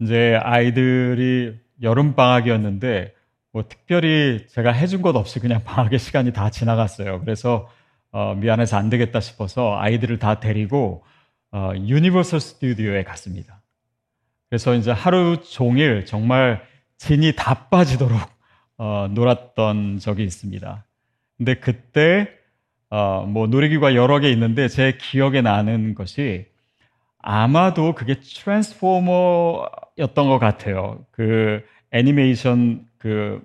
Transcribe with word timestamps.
이제 0.00 0.38
아이들이 0.42 1.58
여름 1.82 2.14
방학이었는데 2.14 3.14
뭐 3.52 3.64
특별히 3.68 4.46
제가 4.48 4.72
해준 4.72 5.02
것 5.02 5.16
없이 5.16 5.40
그냥 5.40 5.62
방학의 5.64 5.98
시간이 5.98 6.32
다 6.32 6.50
지나갔어요. 6.50 7.20
그래서 7.20 7.68
어, 8.10 8.34
미안해서 8.34 8.76
안 8.76 8.88
되겠다 8.90 9.20
싶어서 9.20 9.78
아이들을 9.78 10.18
다 10.18 10.40
데리고 10.40 11.04
어, 11.50 11.72
유니버설 11.76 12.40
스튜디오에 12.40 13.04
갔습니다. 13.04 13.60
그래서 14.48 14.74
이제 14.74 14.90
하루 14.90 15.42
종일 15.42 16.06
정말 16.06 16.62
진이 16.96 17.34
다 17.36 17.68
빠지도록 17.68 18.18
어, 18.78 19.08
놀았던 19.10 19.98
적이 19.98 20.24
있습니다. 20.24 20.84
근데 21.36 21.54
그때 21.54 22.28
어, 22.90 23.26
뭐 23.26 23.46
놀이기구가 23.46 23.94
여러 23.94 24.18
개 24.18 24.30
있는데 24.30 24.68
제 24.68 24.96
기억에 24.98 25.42
나는 25.42 25.94
것이 25.94 26.46
아마도 27.20 27.94
그게 27.94 28.20
트랜스포머였던 28.20 30.28
것 30.28 30.38
같아요. 30.38 31.04
그 31.10 31.62
애니메이션 31.90 32.86
그 32.98 33.42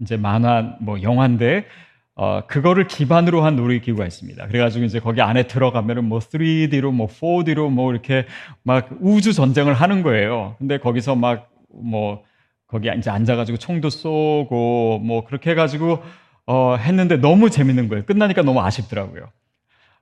이제 0.00 0.16
만화 0.16 0.76
뭐 0.80 1.02
영화인데 1.02 1.66
어 2.14 2.46
그거를 2.46 2.86
기반으로 2.86 3.44
한 3.44 3.56
놀이기구가 3.56 4.06
있습니다. 4.06 4.46
그래가지고 4.46 4.84
이제 4.86 5.00
거기 5.00 5.20
안에 5.20 5.48
들어가면은 5.48 6.04
뭐 6.04 6.18
3D로 6.18 6.92
뭐 6.92 7.08
4D로 7.08 7.70
뭐 7.70 7.92
이렇게 7.92 8.26
막 8.62 8.88
우주 9.00 9.32
전쟁을 9.32 9.74
하는 9.74 10.02
거예요. 10.02 10.56
근데 10.58 10.78
거기서 10.78 11.14
막 11.14 11.56
뭐 11.82 12.24
거기 12.66 12.90
이제 12.96 13.10
앉아가지고 13.10 13.58
총도 13.58 13.90
쏘고 13.90 15.00
뭐 15.04 15.24
그렇게 15.24 15.50
해가지고 15.50 16.02
어 16.46 16.76
했는데 16.76 17.16
너무 17.16 17.50
재밌는 17.50 17.88
거예요. 17.88 18.04
끝나니까 18.04 18.42
너무 18.42 18.60
아쉽더라고요. 18.60 19.30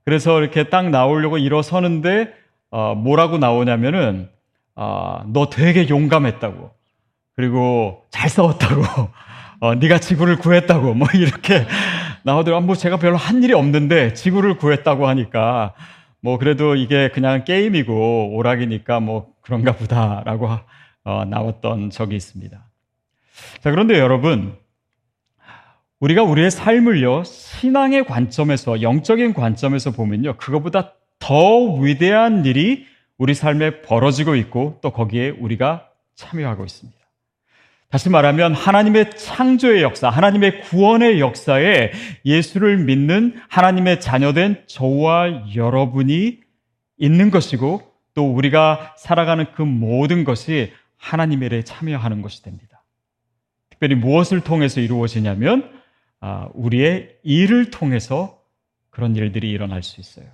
그래서 0.05 0.41
이렇게 0.41 0.69
딱 0.69 0.91
나오려고 0.91 1.39
일어서는데 1.39 2.33
어 2.75 2.95
뭐라고 2.95 3.39
나오냐면은 3.39 4.29
어 4.75 5.05
너 5.27 5.49
되게 5.51 5.89
용감했다고. 5.89 6.71
그리고 7.37 8.05
잘 8.11 8.31
싸웠다고, 8.31 8.83
어, 9.61 9.75
네가 9.75 9.99
지구를 9.99 10.37
구했다고, 10.39 10.95
뭐 10.95 11.09
이렇게 11.15 11.67
나오더라고. 12.23 12.65
뭐 12.65 12.77
제가 12.77 12.99
별로 12.99 13.17
한 13.17 13.43
일이 13.43 13.53
없는데 13.53 14.15
지구를 14.15 14.57
구했다고 14.57 15.09
하니까 15.09 15.75
뭐 16.21 16.39
그래도 16.39 16.77
이게 16.77 17.09
그냥 17.09 17.45
게임이고 17.45 18.35
오락이니까 18.37 19.01
뭐 19.01 19.33
그런가 19.43 19.73
보다라고 19.73 20.49
어, 21.05 21.25
나왔던 21.25 21.91
적이 21.91 22.17
있습니다. 22.17 22.65
자 23.61 23.71
그런데 23.71 23.99
여러분 23.99 24.57
우리가 26.01 26.23
우리의 26.23 26.51
삶을요 26.51 27.25
신앙의 27.25 28.07
관점에서 28.07 28.81
영적인 28.81 29.35
관점에서 29.35 29.91
보면요 29.91 30.37
그거보다 30.37 30.93
더 31.19 31.75
위대한 31.75 32.45
일이 32.45 32.87
우리 33.19 33.35
삶에 33.35 33.83
벌어지고 33.83 34.35
있고 34.37 34.79
또 34.83 34.91
거기에 34.91 35.31
우리가 35.31 35.89
참여하고 36.15 36.65
있습니다. 36.65 36.99
다시 37.89 38.11
말하면 38.11 38.55
하나님의 38.55 39.17
창조의 39.17 39.83
역사, 39.83 40.09
하나님의 40.09 40.63
구원의 40.63 41.21
역사에 41.21 41.93
예수를 42.25 42.79
믿는 42.79 43.41
하나님의 43.49 44.01
자녀된 44.01 44.65
저와 44.67 45.55
여러분이 45.55 46.41
있는 46.99 47.31
것이고 47.31 47.83
또 48.15 48.33
우리가 48.33 48.95
살아가는 48.97 49.47
그 49.55 49.63
모든 49.63 50.25
것이 50.25 50.73
하나님의 50.97 51.47
일에 51.47 51.63
참여하는 51.63 52.21
것이 52.23 52.43
됩니다. 52.43 52.85
특별히 53.71 53.95
무엇을 53.95 54.41
통해서 54.41 54.81
이루어지냐면 54.81 55.71
아, 56.21 56.49
우리의 56.55 57.17
일을 57.23 57.71
통해서 57.71 58.41
그런 58.91 59.15
일들이 59.15 59.51
일어날 59.51 59.83
수 59.83 60.01
있어요. 60.01 60.27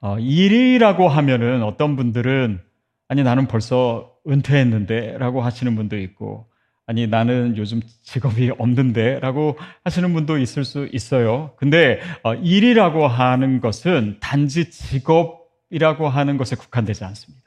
어, 0.00 0.18
일이라고 0.18 1.08
하면은 1.08 1.62
어떤 1.62 1.96
분들은 1.96 2.60
아니 3.08 3.22
나는 3.22 3.46
벌써 3.46 4.12
은퇴했는데 4.28 5.18
라고 5.18 5.42
하시는 5.42 5.74
분도 5.76 5.98
있고 5.98 6.46
아니 6.86 7.06
나는 7.06 7.56
요즘 7.56 7.80
직업이 8.02 8.50
없는데 8.58 9.20
라고 9.20 9.56
하시는 9.84 10.12
분도 10.12 10.38
있을 10.38 10.64
수 10.64 10.88
있어요. 10.92 11.52
근데 11.56 12.00
어, 12.24 12.34
일이라고 12.34 13.06
하는 13.06 13.60
것은 13.60 14.16
단지 14.20 14.70
직업이라고 14.70 16.08
하는 16.08 16.36
것에 16.36 16.56
국한되지 16.56 17.04
않습니다. 17.04 17.44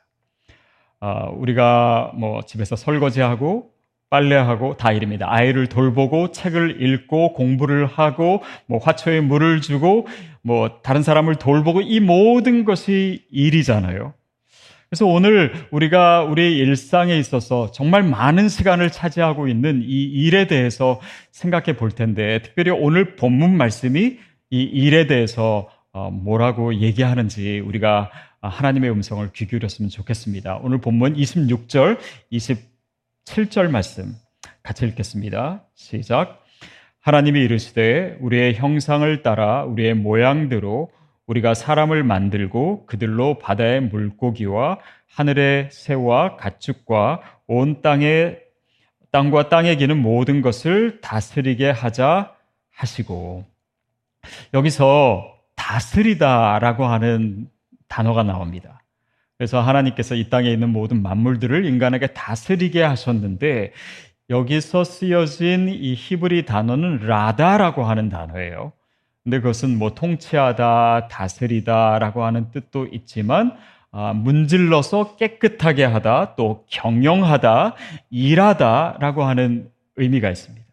어, 1.01 1.29
우리가 1.35 2.13
뭐 2.15 2.43
집에서 2.43 2.77
설거지하고 2.77 3.72
빨래하고 4.13 4.77
다 4.77 4.91
일입니다. 4.91 5.25
아이를 5.27 5.65
돌보고 5.65 6.31
책을 6.31 6.83
읽고 6.83 7.33
공부를 7.33 7.87
하고 7.87 8.43
뭐 8.67 8.77
화초에 8.77 9.21
물을 9.21 9.59
주고 9.59 10.05
뭐 10.43 10.81
다른 10.83 11.01
사람을 11.01 11.37
돌보고 11.37 11.81
이 11.81 11.99
모든 11.99 12.63
것이 12.63 13.25
일이잖아요. 13.31 14.13
그래서 14.87 15.07
오늘 15.07 15.51
우리가 15.71 16.25
우리 16.25 16.59
일상에 16.59 17.17
있어서 17.17 17.71
정말 17.71 18.03
많은 18.03 18.49
시간을 18.49 18.91
차지하고 18.91 19.47
있는 19.47 19.81
이 19.81 20.03
일에 20.03 20.45
대해서 20.45 21.01
생각해 21.31 21.75
볼 21.75 21.89
텐데, 21.89 22.39
특별히 22.43 22.69
오늘 22.69 23.15
본문 23.15 23.57
말씀이 23.57 24.19
이 24.51 24.61
일에 24.61 25.07
대해서 25.07 25.67
어, 25.91 26.11
뭐라고 26.11 26.75
얘기하는지 26.75 27.63
우리가 27.65 28.11
하나님의 28.41 28.91
음성을 28.91 29.27
귀 29.33 29.47
기울였으면 29.47 29.89
좋겠습니다. 29.89 30.59
오늘 30.61 30.79
본문 30.79 31.15
26절, 31.15 31.97
27절 33.25 33.69
말씀 33.69 34.15
같이 34.61 34.85
읽겠습니다. 34.85 35.63
시작. 35.75 36.43
하나님이 37.01 37.41
이르시되 37.41 38.17
우리의 38.21 38.55
형상을 38.55 39.21
따라 39.23 39.63
우리의 39.63 39.93
모양대로 39.93 40.91
우리가 41.25 41.53
사람을 41.53 42.03
만들고 42.03 42.85
그들로 42.85 43.39
바다의 43.39 43.81
물고기와 43.81 44.79
하늘의 45.15 45.69
새와 45.71 46.37
가축과 46.37 47.21
온 47.47 47.81
땅의 47.81 48.41
땅과 49.11 49.49
땅에 49.49 49.75
기는 49.75 50.01
모든 50.01 50.41
것을 50.41 51.01
다스리게 51.01 51.69
하자 51.69 52.35
하시고 52.71 53.45
여기서 54.53 55.33
다스리다라고 55.55 56.85
하는 56.85 57.49
단어가 57.87 58.23
나옵니다. 58.23 58.82
그래서 59.43 59.59
하나님께서 59.59 60.15
이 60.15 60.29
땅에 60.29 60.49
있는 60.49 60.69
모든 60.69 61.03
만물들을 61.03 61.65
인간에게 61.65 62.07
다스리게 62.07 62.81
하셨는데 62.81 63.73
여기서 64.29 64.85
쓰여진 64.85 65.67
이 65.67 65.95
히브리 65.95 66.45
단어는 66.45 67.05
라다라고 67.05 67.83
하는 67.83 68.07
단어예요. 68.07 68.71
근데 69.21 69.41
그것은 69.41 69.77
뭐 69.77 69.93
통치하다, 69.95 71.09
다스리다라고 71.09 72.23
하는 72.23 72.51
뜻도 72.51 72.87
있지만 72.93 73.57
아, 73.91 74.13
문질러서 74.13 75.17
깨끗하게 75.17 75.83
하다, 75.83 76.35
또 76.37 76.63
경영하다, 76.69 77.75
일하다라고 78.11 79.23
하는 79.25 79.69
의미가 79.97 80.29
있습니다. 80.29 80.65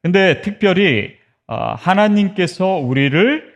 근데 0.00 0.42
특별히 0.42 1.16
아, 1.48 1.74
하나님께서 1.74 2.76
우리를 2.76 3.51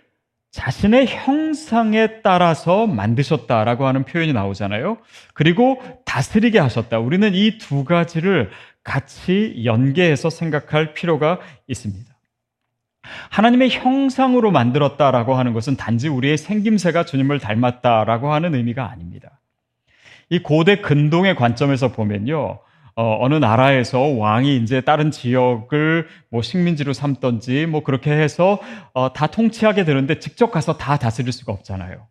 자신의 0.56 1.06
형상에 1.06 2.22
따라서 2.22 2.86
만드셨다라고 2.86 3.86
하는 3.86 4.04
표현이 4.06 4.32
나오잖아요. 4.32 4.96
그리고 5.34 5.82
다스리게 6.06 6.58
하셨다. 6.58 6.98
우리는 6.98 7.34
이 7.34 7.58
두 7.58 7.84
가지를 7.84 8.50
같이 8.82 9.60
연계해서 9.66 10.30
생각할 10.30 10.94
필요가 10.94 11.40
있습니다. 11.66 12.10
하나님의 13.28 13.68
형상으로 13.68 14.50
만들었다라고 14.50 15.34
하는 15.34 15.52
것은 15.52 15.76
단지 15.76 16.08
우리의 16.08 16.38
생김새가 16.38 17.04
주님을 17.04 17.38
닮았다라고 17.38 18.32
하는 18.32 18.54
의미가 18.54 18.90
아닙니다. 18.90 19.38
이 20.30 20.38
고대 20.38 20.80
근동의 20.80 21.36
관점에서 21.36 21.92
보면요. 21.92 22.60
어, 22.98 23.28
느 23.28 23.34
나라에서 23.34 24.00
왕이 24.00 24.56
이제 24.56 24.80
다른 24.80 25.10
지역을 25.10 26.08
뭐 26.30 26.40
식민지로 26.40 26.94
삼던지 26.94 27.66
뭐 27.66 27.82
그렇게 27.82 28.10
해서 28.10 28.58
어, 28.94 29.12
다 29.12 29.26
통치하게 29.26 29.84
되는데 29.84 30.18
직접 30.18 30.50
가서 30.50 30.78
다 30.78 30.96
다스릴 30.96 31.30
수가 31.30 31.52
없잖아요. 31.52 32.06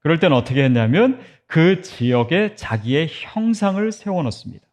그럴 0.00 0.18
때는 0.18 0.36
어떻게 0.36 0.64
했냐면 0.64 1.20
그 1.46 1.80
지역에 1.80 2.56
자기의 2.56 3.08
형상을 3.08 3.92
세워놓습니다. 3.92 4.66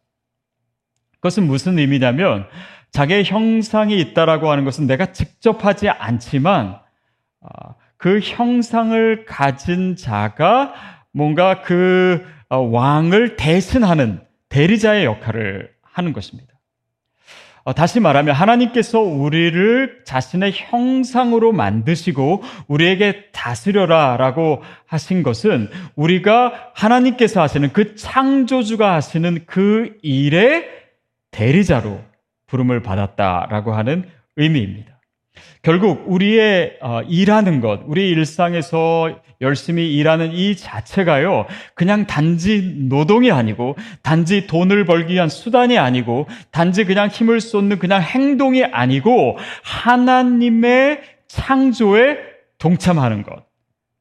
그것은 1.14 1.46
무슨 1.46 1.78
의미냐면 1.78 2.46
자기의 2.90 3.24
형상이 3.24 3.98
있다라고 4.00 4.50
하는 4.50 4.64
것은 4.64 4.88
내가 4.88 5.12
직접 5.12 5.64
하지 5.64 5.88
않지만 5.88 6.80
아, 7.42 7.74
그 7.96 8.18
형상을 8.18 9.24
가진 9.24 9.94
자가 9.94 10.74
뭔가 11.12 11.62
그 11.62 12.26
어, 12.48 12.58
왕을 12.58 13.36
대신하는 13.36 14.23
대리자의 14.54 15.04
역할을 15.04 15.72
하는 15.82 16.12
것입니다. 16.12 16.54
어, 17.64 17.72
다시 17.72 17.98
말하면 17.98 18.34
하나님께서 18.34 19.00
우리를 19.00 20.02
자신의 20.04 20.52
형상으로 20.54 21.50
만드시고 21.52 22.42
우리에게 22.68 23.30
다스려라 23.32 24.16
라고 24.16 24.62
하신 24.86 25.24
것은 25.24 25.70
우리가 25.96 26.70
하나님께서 26.74 27.42
하시는 27.42 27.72
그 27.72 27.96
창조주가 27.96 28.94
하시는 28.94 29.44
그 29.46 29.96
일의 30.02 30.68
대리자로 31.32 32.00
부름을 32.46 32.80
받았다라고 32.82 33.74
하는 33.74 34.08
의미입니다. 34.36 34.93
결국 35.62 36.04
우리의 36.06 36.78
어, 36.80 37.02
일하는 37.02 37.60
것, 37.60 37.80
우리 37.86 38.08
일상에서 38.10 39.20
열심히 39.40 39.94
일하는 39.94 40.32
이 40.32 40.56
자체가요, 40.56 41.46
그냥 41.74 42.06
단지 42.06 42.62
노동이 42.88 43.30
아니고, 43.30 43.76
단지 44.02 44.46
돈을 44.46 44.84
벌기 44.84 45.14
위한 45.14 45.28
수단이 45.28 45.78
아니고, 45.78 46.28
단지 46.50 46.84
그냥 46.84 47.08
힘을 47.08 47.40
쏟는 47.40 47.78
그냥 47.78 48.02
행동이 48.02 48.64
아니고, 48.64 49.38
하나님의 49.62 51.02
창조에 51.28 52.18
동참하는 52.58 53.22
것. 53.22 53.44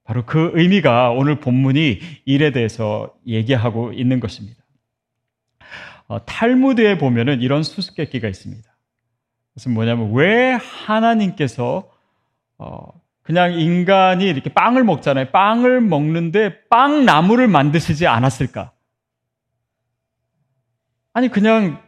바로 0.04 0.26
그 0.26 0.52
의미가 0.54 1.12
오늘 1.12 1.40
본문이 1.40 2.00
일에 2.26 2.52
대해서 2.52 3.14
얘기하고 3.26 3.94
있는 3.94 4.20
것입니다. 4.20 4.62
어, 6.08 6.24
탈무드에 6.26 6.98
보면은 6.98 7.42
이런 7.42 7.64
수수께끼가 7.64 8.28
있습니다. 8.28 8.73
그것은 9.54 9.74
뭐냐면 9.74 10.14
왜 10.14 10.54
하나님께서 10.54 11.90
어, 12.58 13.02
그냥 13.22 13.54
인간이 13.54 14.26
이렇게 14.26 14.52
빵을 14.52 14.84
먹잖아요. 14.84 15.32
빵을 15.32 15.82
먹는데 15.82 16.68
빵 16.70 17.06
나무를 17.06 17.48
만드시지 17.48 18.08
않았을까? 18.08 18.72
아니 21.14 21.30
그냥 21.30 21.83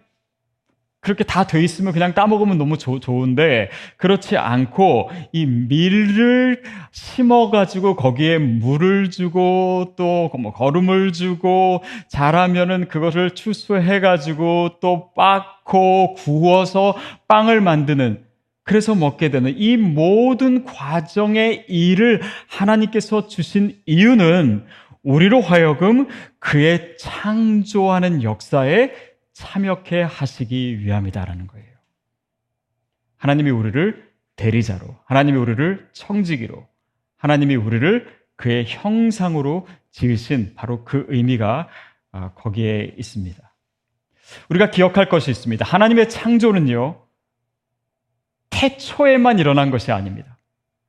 그렇게 1.06 1.24
다 1.24 1.46
돼 1.46 1.64
있으면 1.64 1.94
그냥 1.94 2.16
따먹으면 2.16 2.58
너무 2.58 2.80
조, 2.80 3.00
좋은데 3.00 3.70
그렇지 3.98 4.38
않고 4.38 5.12
이 5.32 5.46
밀을 5.46 6.64
심어가지고 6.92 7.96
거기에 7.96 8.40
물을 8.40 9.12
주고 9.12 9.94
또 9.96 10.32
뭐 10.40 10.52
거름을 10.52 11.14
주고 11.14 11.84
자라면은 12.10 12.88
그것을 12.88 13.32
추수해가지고 13.32 14.80
또 14.82 15.12
빻고 15.16 16.16
구워서 16.16 16.96
빵을 17.28 17.62
만드는 17.62 18.24
그래서 18.64 18.96
먹게 18.96 19.30
되는 19.30 19.54
이 19.56 19.78
모든 19.78 20.66
과정의 20.66 21.66
일을 21.68 22.22
하나님께서 22.48 23.28
주신 23.28 23.78
이유는 23.86 24.66
우리로 25.04 25.40
하여금 25.42 26.08
그의 26.40 26.98
창조하는 26.98 28.24
역사에 28.24 28.92
참여케 29.36 30.02
하시기 30.02 30.80
위함이다라는 30.80 31.48
거예요. 31.48 31.68
하나님이 33.18 33.52
우리를 33.52 34.10
대리자로, 34.38 34.98
하나님이 35.06 35.38
우리를 35.38 35.90
청지기로, 35.94 36.66
하나님이 37.18 37.56
우리를 37.56 38.16
그의 38.38 38.66
형상으로 38.66 39.68
지으신 39.92 40.54
바로 40.56 40.84
그 40.86 41.06
의미가 41.10 41.68
아, 42.14 42.32
거기에 42.34 42.96
있습니다. 42.98 43.38
우리가 44.50 44.72
기억할 44.72 45.10
것이 45.10 45.32
있습니다. 45.32 45.66
하나님의 45.66 46.10
창조는요, 46.10 47.02
태초에만 48.50 49.40
일어난 49.40 49.70
것이 49.70 49.92
아닙니다. 49.92 50.38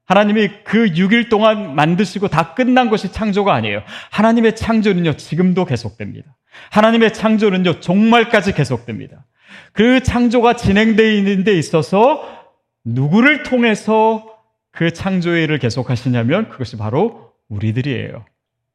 하나님이 0.04 0.62
그 0.62 0.86
6일 0.86 1.28
동안 1.28 1.74
만드시고 1.74 2.28
다 2.28 2.54
끝난 2.54 2.90
것이 2.90 3.10
창조가 3.10 3.52
아니에요. 3.52 3.82
하나님의 4.12 4.54
창조는요, 4.54 5.16
지금도 5.16 5.64
계속됩니다. 5.64 6.36
하나님의 6.70 7.12
창조는요, 7.12 7.80
종말까지 7.80 8.54
계속됩니다. 8.54 9.24
그 9.72 10.02
창조가 10.02 10.56
진행되어 10.56 11.12
있는 11.12 11.44
데 11.44 11.56
있어서 11.58 12.54
누구를 12.84 13.42
통해서 13.42 14.36
그 14.70 14.92
창조의 14.92 15.44
일을 15.44 15.58
계속하시냐면 15.58 16.48
그것이 16.48 16.76
바로 16.76 17.32
우리들이에요. 17.48 18.24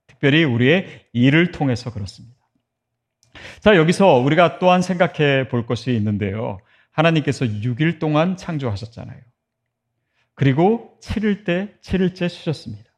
특별히 0.08 0.44
우리의 0.44 1.06
일을 1.14 1.52
통해서 1.52 1.92
그렇습니다. 1.92 2.36
자, 3.60 3.76
여기서 3.76 4.18
우리가 4.18 4.60
또한 4.60 4.82
생각해 4.82 5.48
볼 5.48 5.66
것이 5.66 5.94
있는데요. 5.94 6.60
하나님께서 6.92 7.46
6일 7.46 8.00
동안 8.00 8.36
창조하셨잖아요. 8.36 9.20
그리고 10.36 10.98
7일 11.02 11.46
때, 11.46 11.74
7일째 11.82 12.30
쉬셨습니다. 12.30 12.90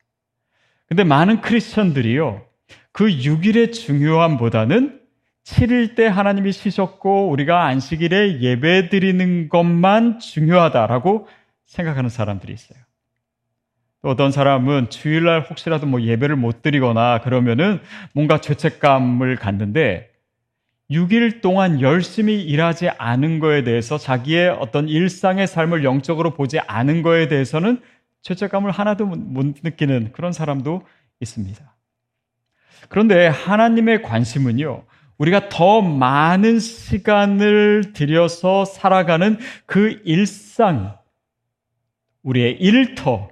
근데 0.87 1.03
많은 1.03 1.41
크리스천들이요. 1.41 2.45
그 2.93 3.07
6일의 3.07 3.73
중요함보다는 3.73 5.01
7일 5.43 5.95
때 5.95 6.07
하나님이 6.07 6.53
쉬셨고 6.53 7.29
우리가 7.29 7.65
안식일에 7.65 8.39
예배 8.39 8.89
드리는 8.89 9.49
것만 9.49 10.19
중요하다라고 10.19 11.27
생각하는 11.65 12.09
사람들이 12.09 12.53
있어요. 12.53 12.79
또 14.01 14.09
어떤 14.09 14.31
사람은 14.31 14.89
주일날 14.89 15.41
혹시라도 15.49 15.87
뭐 15.87 16.01
예배를 16.01 16.35
못 16.35 16.61
드리거나 16.61 17.21
그러면은 17.21 17.81
뭔가 18.13 18.39
죄책감을 18.39 19.37
갖는데 19.37 20.11
6일 20.91 21.41
동안 21.41 21.81
열심히 21.81 22.41
일하지 22.43 22.89
않은 22.89 23.39
거에 23.39 23.63
대해서 23.63 23.97
자기의 23.97 24.49
어떤 24.49 24.87
일상의 24.87 25.47
삶을 25.47 25.83
영적으로 25.83 26.35
보지 26.35 26.59
않은 26.59 27.01
거에 27.01 27.27
대해서는 27.27 27.81
죄책감을 28.21 28.71
하나도 28.71 29.05
못 29.07 29.55
느끼는 29.63 30.11
그런 30.11 30.31
사람도 30.31 30.83
있습니다. 31.19 31.72
그런데 32.89 33.27
하나님의 33.27 34.01
관심은요, 34.01 34.83
우리가 35.17 35.49
더 35.49 35.81
많은 35.81 36.59
시간을 36.59 37.93
들여서 37.93 38.65
살아가는 38.65 39.37
그 39.65 40.01
일상, 40.05 40.97
우리의 42.23 42.53
일터, 42.59 43.29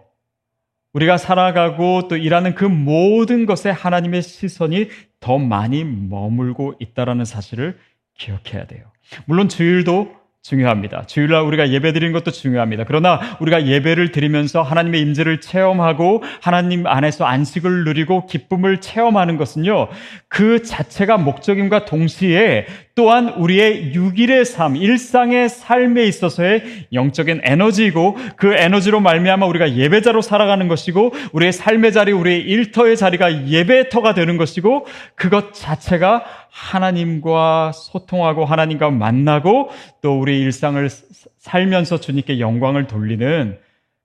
우리가 0.93 1.17
살아가고 1.17 2.07
또 2.07 2.17
일하는 2.17 2.53
그 2.53 2.65
모든 2.65 3.45
것에 3.45 3.69
하나님의 3.69 4.21
시선이 4.21 4.89
더 5.19 5.37
많이 5.37 5.83
머물고 5.83 6.75
있다라는 6.79 7.25
사실을 7.25 7.79
기억해야 8.17 8.67
돼요. 8.67 8.91
물론 9.25 9.49
주일도 9.49 10.20
중요합니다. 10.43 11.03
주일날 11.05 11.43
우리가 11.43 11.69
예배 11.69 11.93
드리는 11.93 12.11
것도 12.13 12.31
중요합니다. 12.31 12.85
그러나 12.87 13.19
우리가 13.39 13.67
예배를 13.67 14.11
드리면서 14.11 14.63
하나님의 14.63 14.99
임재를 15.01 15.39
체험하고 15.39 16.23
하나님 16.41 16.87
안에서 16.87 17.25
안식을 17.25 17.83
누리고 17.85 18.25
기쁨을 18.25 18.81
체험하는 18.81 19.37
것은요. 19.37 19.89
그 20.27 20.63
자체가 20.63 21.17
목적임과 21.17 21.85
동시에 21.85 22.65
또한 22.95 23.29
우리의 23.29 23.93
6일의 23.93 24.43
삶, 24.43 24.75
일상의 24.75 25.47
삶에 25.49 26.03
있어서의 26.05 26.87
영적인 26.91 27.41
에너지이고 27.43 28.17
그 28.35 28.53
에너지로 28.53 28.99
말미암아 28.99 29.45
우리가 29.45 29.75
예배자로 29.75 30.21
살아가는 30.21 30.67
것이고 30.67 31.13
우리의 31.31 31.53
삶의 31.53 31.93
자리, 31.93 32.11
우리의 32.11 32.41
일터의 32.41 32.97
자리가 32.97 33.47
예배터가 33.47 34.13
되는 34.13 34.37
것이고 34.37 34.85
그것 35.15 35.53
자체가 35.53 36.25
하나님과 36.49 37.71
소통하고 37.73 38.43
하나님과 38.45 38.91
만나고 38.91 39.69
또 40.01 40.19
우리 40.19 40.41
일상을 40.41 40.89
살면서 41.37 41.99
주님께 41.99 42.39
영광을 42.39 42.87
돌리는 42.87 43.57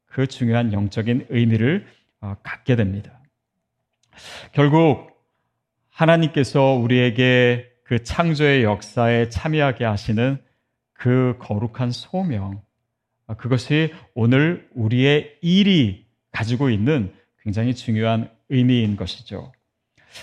그 0.06 0.26
중요한 0.26 0.72
영적인 0.72 1.26
의미를 1.28 1.86
어, 2.20 2.36
갖게 2.42 2.76
됩니다. 2.76 3.20
결국 4.52 5.10
하나님께서 5.90 6.72
우리에게 6.72 7.75
그 7.86 8.02
창조의 8.02 8.64
역사에 8.64 9.28
참여하게 9.28 9.84
하시는 9.84 10.38
그 10.92 11.36
거룩한 11.38 11.92
소명, 11.92 12.60
아, 13.28 13.34
그것이 13.34 13.92
오늘 14.14 14.68
우리의 14.74 15.36
일이 15.40 16.06
가지고 16.32 16.70
있는 16.70 17.12
굉장히 17.42 17.74
중요한 17.74 18.30
의미인 18.48 18.96
것이죠. 18.96 19.52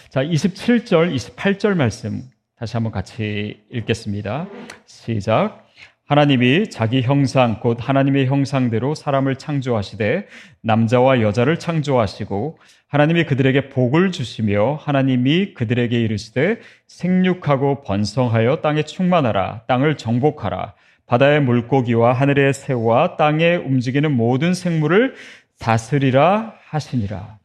자, 0.10 0.24
27절, 0.24 1.16
28절 1.16 1.76
말씀 1.76 2.30
다시 2.58 2.74
한번 2.74 2.92
같이 2.92 3.62
읽겠습니다. 3.72 4.48
시작. 4.86 5.63
하나님이 6.06 6.70
자기 6.70 7.02
형상 7.02 7.62
곧 7.62 7.78
하나님의 7.80 8.26
형상대로 8.26 8.94
사람을 8.94 9.38
창조하시되 9.38 10.28
남자와 10.62 11.22
여자를 11.22 11.58
창조하시고 11.58 12.60
하나님이 12.88 13.24
그들에게 13.24 13.70
복을 13.70 14.12
주시며 14.12 14.80
하나님이 14.82 15.54
그들에게 15.54 16.00
이르시되 16.00 16.60
생육하고 16.88 17.84
번성하여 17.84 18.58
땅에 18.58 18.84
충만하라 18.84 19.62
땅을 19.68 19.98
정복하라 19.98 20.74
바다의 21.06 21.42
물고기와 21.42 22.14
하늘의 22.14 22.54
새와 22.54 23.16
땅에 23.16 23.56
움직이는 23.56 24.12
모든 24.12 24.54
생물을 24.54 25.16
다스리라 25.60 26.56
하시니라. 26.68 27.40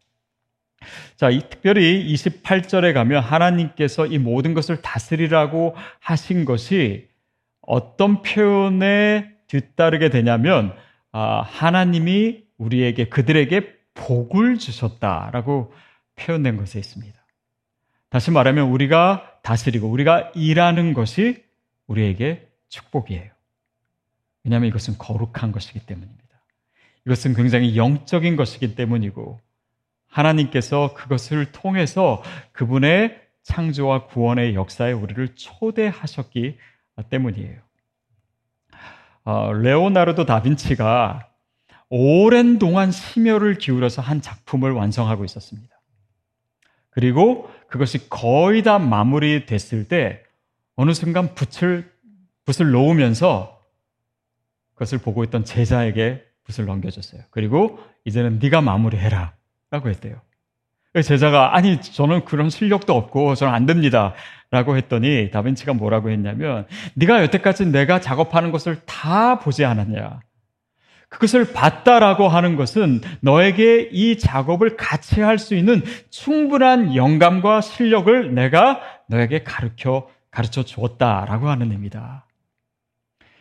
자, 1.16 1.30
이, 1.30 1.40
특별히 1.50 2.12
28절에 2.14 2.94
가면 2.94 3.22
하나님께서 3.22 4.06
이 4.06 4.18
모든 4.18 4.54
것을 4.54 4.80
다스리라고 4.80 5.74
하신 6.00 6.44
것이 6.44 7.07
어떤 7.68 8.22
표현에 8.22 9.30
뒤따르게 9.46 10.08
되냐면 10.08 10.74
아, 11.12 11.42
하나님이 11.42 12.44
우리에게 12.56 13.10
그들에게 13.10 13.74
복을 13.92 14.58
주셨다라고 14.58 15.74
표현된 16.16 16.56
것에 16.56 16.78
있습니다. 16.78 17.18
다시 18.08 18.30
말하면 18.30 18.68
우리가 18.68 19.40
다스리고 19.42 19.86
우리가 19.88 20.32
일하는 20.34 20.94
것이 20.94 21.44
우리에게 21.88 22.48
축복이에요. 22.70 23.30
왜냐하면 24.44 24.70
이것은 24.70 24.96
거룩한 24.96 25.52
것이기 25.52 25.80
때문입니다. 25.80 26.24
이것은 27.04 27.34
굉장히 27.34 27.76
영적인 27.76 28.36
것이기 28.36 28.76
때문이고 28.76 29.40
하나님께서 30.06 30.94
그것을 30.94 31.52
통해서 31.52 32.22
그분의 32.52 33.20
창조와 33.42 34.06
구원의 34.06 34.54
역사에 34.54 34.92
우리를 34.92 35.34
초대하셨기 35.34 36.56
때문이에요. 37.02 37.60
어, 39.24 39.52
레오나르도 39.52 40.24
다빈치가 40.26 41.28
오랜 41.90 42.58
동안 42.58 42.90
심혈을 42.90 43.58
기울여서 43.58 44.02
한 44.02 44.20
작품을 44.20 44.72
완성하고 44.72 45.24
있었습니다. 45.24 45.74
그리고 46.90 47.50
그것이 47.68 48.08
거의 48.08 48.62
다 48.62 48.78
마무리됐을 48.78 49.88
때 49.88 50.22
어느 50.76 50.92
순간 50.92 51.34
붓을 51.34 51.92
붓을 52.44 52.70
놓으면서 52.70 53.62
그것을 54.74 54.98
보고 54.98 55.24
있던 55.24 55.44
제자에게 55.44 56.24
붓을 56.44 56.66
넘겨줬어요. 56.66 57.22
그리고 57.30 57.78
이제는 58.04 58.38
네가 58.38 58.62
마무리해라 58.62 59.34
라고 59.70 59.88
했대요. 59.90 60.20
제자가 60.94 61.54
아니 61.56 61.80
저는 61.80 62.24
그런 62.24 62.50
실력도 62.50 62.94
없고 62.94 63.34
저는 63.34 63.52
안 63.52 63.66
됩니다 63.66 64.14
라고 64.50 64.76
했더니 64.76 65.30
다빈치가 65.30 65.74
뭐라고 65.74 66.10
했냐면 66.10 66.66
네가 66.94 67.22
여태까지 67.22 67.66
내가 67.66 68.00
작업하는 68.00 68.50
것을 68.50 68.80
다 68.86 69.38
보지 69.38 69.64
않았냐 69.64 70.20
그것을 71.08 71.52
봤다라고 71.52 72.28
하는 72.28 72.56
것은 72.56 73.00
너에게 73.20 73.88
이 73.92 74.18
작업을 74.18 74.76
같이 74.76 75.20
할 75.20 75.38
수 75.38 75.54
있는 75.54 75.82
충분한 76.10 76.96
영감과 76.96 77.60
실력을 77.60 78.34
내가 78.34 78.80
너에게 79.08 79.42
가르쳐 79.42 80.08
가르쳐 80.30 80.62
주었다라고 80.62 81.48
하는 81.48 81.72
의미다. 81.72 82.27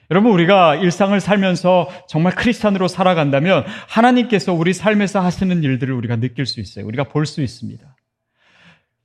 여러분 0.09 0.31
우리가 0.31 0.75
일상을 0.75 1.19
살면서 1.19 1.89
정말 2.07 2.33
크리스찬으로 2.35 2.87
살아간다면 2.87 3.65
하나님께서 3.87 4.53
우리 4.53 4.73
삶에서 4.73 5.19
하시는 5.19 5.63
일들을 5.63 5.93
우리가 5.93 6.15
느낄 6.17 6.45
수 6.45 6.59
있어요. 6.59 6.85
우리가 6.85 7.05
볼 7.05 7.25
수 7.25 7.41
있습니다. 7.41 7.85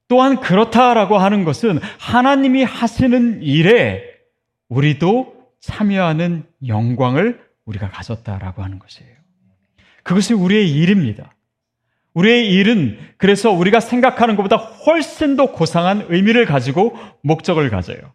또한 0.09 0.41
그렇다라고 0.41 1.19
하는 1.19 1.45
것은 1.45 1.81
하나님이 1.99 2.65
하시는 2.65 3.43
일에 3.43 4.03
우리도 4.69 5.35
참여하는 5.61 6.45
영광을 6.67 7.41
우리가 7.65 7.89
가졌다라고 7.89 8.63
하는 8.63 8.79
것이에요. 8.79 9.11
그것이 10.03 10.35
우리의 10.35 10.71
일입니다. 10.71 11.33
우리의 12.15 12.53
일은 12.53 12.99
그래서 13.17 13.51
우리가 13.51 13.81
생각하는 13.81 14.37
것보다 14.37 14.57
훨씬 14.57 15.37
더 15.37 15.53
고상한 15.53 16.07
의미를 16.11 16.45
가지고 16.45 16.97
목적을 17.23 17.71
가져요. 17.71 18.13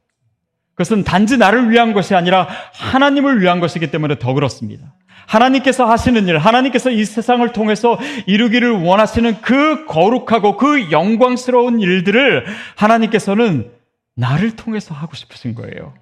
그것은 0.77 1.03
단지 1.03 1.37
나를 1.37 1.71
위한 1.71 1.91
것이 1.91 2.13
아니라 2.13 2.47
하나님을 2.73 3.41
위한 3.41 3.59
것이기 3.59 3.89
때문에 3.89 4.19
더 4.19 4.33
그렇습니다. 4.33 4.93
하나님께서 5.25 5.89
하시는 5.89 6.27
일, 6.27 6.37
하나님께서 6.37 6.91
이 6.91 7.03
세상을 7.03 7.51
통해서 7.51 7.99
이루기를 8.27 8.83
원하시는 8.83 9.41
그 9.41 9.85
거룩하고 9.87 10.55
그 10.55 10.91
영광스러운 10.91 11.79
일들을 11.79 12.45
하나님께서는 12.75 13.71
나를 14.15 14.55
통해서 14.55 14.93
하고 14.93 15.15
싶으신 15.15 15.55
거예요. 15.55 15.95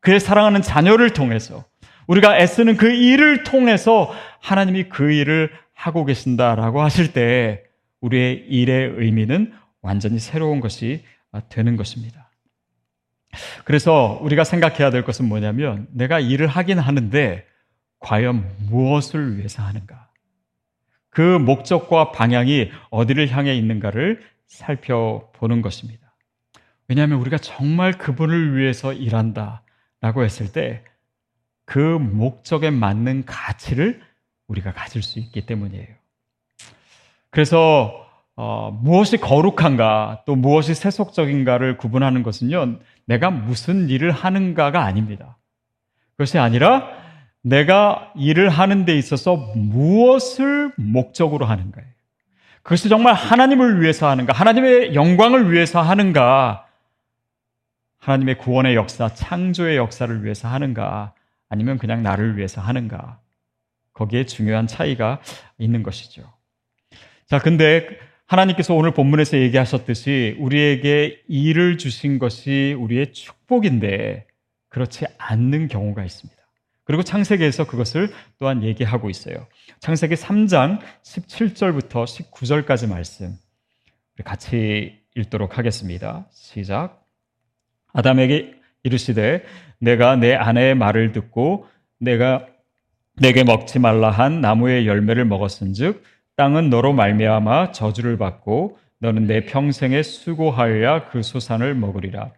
그의 0.00 0.20
사랑하는 0.20 0.60
자녀를 0.60 1.10
통해서. 1.10 1.64
우리가 2.06 2.38
애쓰는 2.38 2.76
그 2.76 2.92
일을 2.92 3.44
통해서 3.44 4.12
하나님이 4.40 4.90
그 4.90 5.10
일을 5.10 5.50
하고 5.74 6.04
계신다라고 6.04 6.82
하실 6.82 7.14
때 7.14 7.62
우리의 8.02 8.44
일의 8.48 8.92
의미는 8.96 9.54
완전히 9.80 10.18
새로운 10.18 10.60
것이 10.60 11.02
되는 11.48 11.76
것입니다. 11.76 12.25
그래서 13.64 14.18
우리가 14.22 14.44
생각해야 14.44 14.90
될 14.90 15.04
것은 15.04 15.26
뭐냐면 15.26 15.86
내가 15.92 16.20
일을 16.20 16.46
하긴 16.46 16.78
하는데 16.78 17.46
과연 18.00 18.48
무엇을 18.68 19.38
위해서 19.38 19.62
하는가? 19.62 20.08
그 21.10 21.20
목적과 21.20 22.12
방향이 22.12 22.70
어디를 22.90 23.30
향해 23.30 23.54
있는가를 23.54 24.22
살펴보는 24.46 25.62
것입니다. 25.62 26.14
왜냐하면 26.88 27.18
우리가 27.18 27.38
정말 27.38 27.92
그분을 27.92 28.56
위해서 28.56 28.92
일한다 28.92 29.62
라고 30.00 30.24
했을 30.24 30.52
때 30.52 30.82
그 31.66 31.78
목적에 31.80 32.70
맞는 32.70 33.26
가치를 33.26 34.00
우리가 34.46 34.72
가질 34.72 35.02
수 35.02 35.18
있기 35.18 35.44
때문이에요. 35.44 35.88
그래서 37.30 38.06
어, 38.36 38.70
무엇이 38.70 39.16
거룩한가 39.16 40.22
또 40.26 40.36
무엇이 40.36 40.74
세속적인가를 40.74 41.76
구분하는 41.76 42.22
것은요, 42.22 42.78
내가 43.06 43.30
무슨 43.30 43.88
일을 43.88 44.10
하는가가 44.10 44.84
아닙니다. 44.84 45.38
그것이 46.12 46.38
아니라 46.38 46.88
내가 47.42 48.12
일을 48.16 48.48
하는 48.48 48.84
데 48.84 48.96
있어서 48.98 49.36
무엇을 49.36 50.72
목적으로 50.76 51.46
하는가예요. 51.46 51.88
그것이 52.62 52.88
정말 52.88 53.14
하나님을 53.14 53.80
위해서 53.80 54.08
하는가, 54.08 54.32
하나님의 54.32 54.94
영광을 54.94 55.52
위해서 55.52 55.80
하는가, 55.80 56.66
하나님의 57.98 58.38
구원의 58.38 58.74
역사, 58.74 59.08
창조의 59.08 59.76
역사를 59.76 60.24
위해서 60.24 60.48
하는가, 60.48 61.14
아니면 61.48 61.78
그냥 61.78 62.02
나를 62.02 62.36
위해서 62.36 62.60
하는가. 62.60 63.20
거기에 63.92 64.26
중요한 64.26 64.66
차이가 64.66 65.20
있는 65.58 65.82
것이죠. 65.82 66.22
자, 67.26 67.38
근데 67.38 67.88
하나님께서 68.26 68.74
오늘 68.74 68.92
본문에서 68.92 69.38
얘기하셨듯이 69.38 70.36
우리에게 70.38 71.22
일을 71.28 71.78
주신 71.78 72.18
것이 72.18 72.74
우리의 72.78 73.12
축복인데 73.12 74.26
그렇지 74.68 75.06
않는 75.16 75.68
경우가 75.68 76.04
있습니다. 76.04 76.36
그리고 76.84 77.02
창세기에서 77.02 77.66
그것을 77.66 78.10
또한 78.38 78.62
얘기하고 78.62 79.10
있어요. 79.10 79.46
창세기 79.80 80.14
3장 80.14 80.80
17절부터 81.02 82.04
19절까지 82.04 82.88
말씀 82.88 83.36
같이 84.24 84.98
읽도록 85.14 85.58
하겠습니다. 85.58 86.26
시작. 86.32 87.04
아담에게 87.92 88.54
이르시되 88.82 89.44
내가 89.78 90.16
내 90.16 90.34
아내의 90.34 90.74
말을 90.74 91.12
듣고 91.12 91.66
내가 91.98 92.46
내게 93.14 93.44
먹지 93.44 93.78
말라 93.78 94.10
한 94.10 94.40
나무의 94.40 94.86
열매를 94.86 95.24
먹었은즉 95.24 96.02
땅은 96.36 96.68
너로 96.68 96.92
말미암아 96.92 97.72
저주를 97.72 98.18
받고 98.18 98.78
너는 99.00 99.26
내 99.26 99.44
평생에 99.44 100.02
수고하여야 100.02 101.08
그 101.08 101.22
소산을 101.22 101.74
먹으리라. 101.74 102.32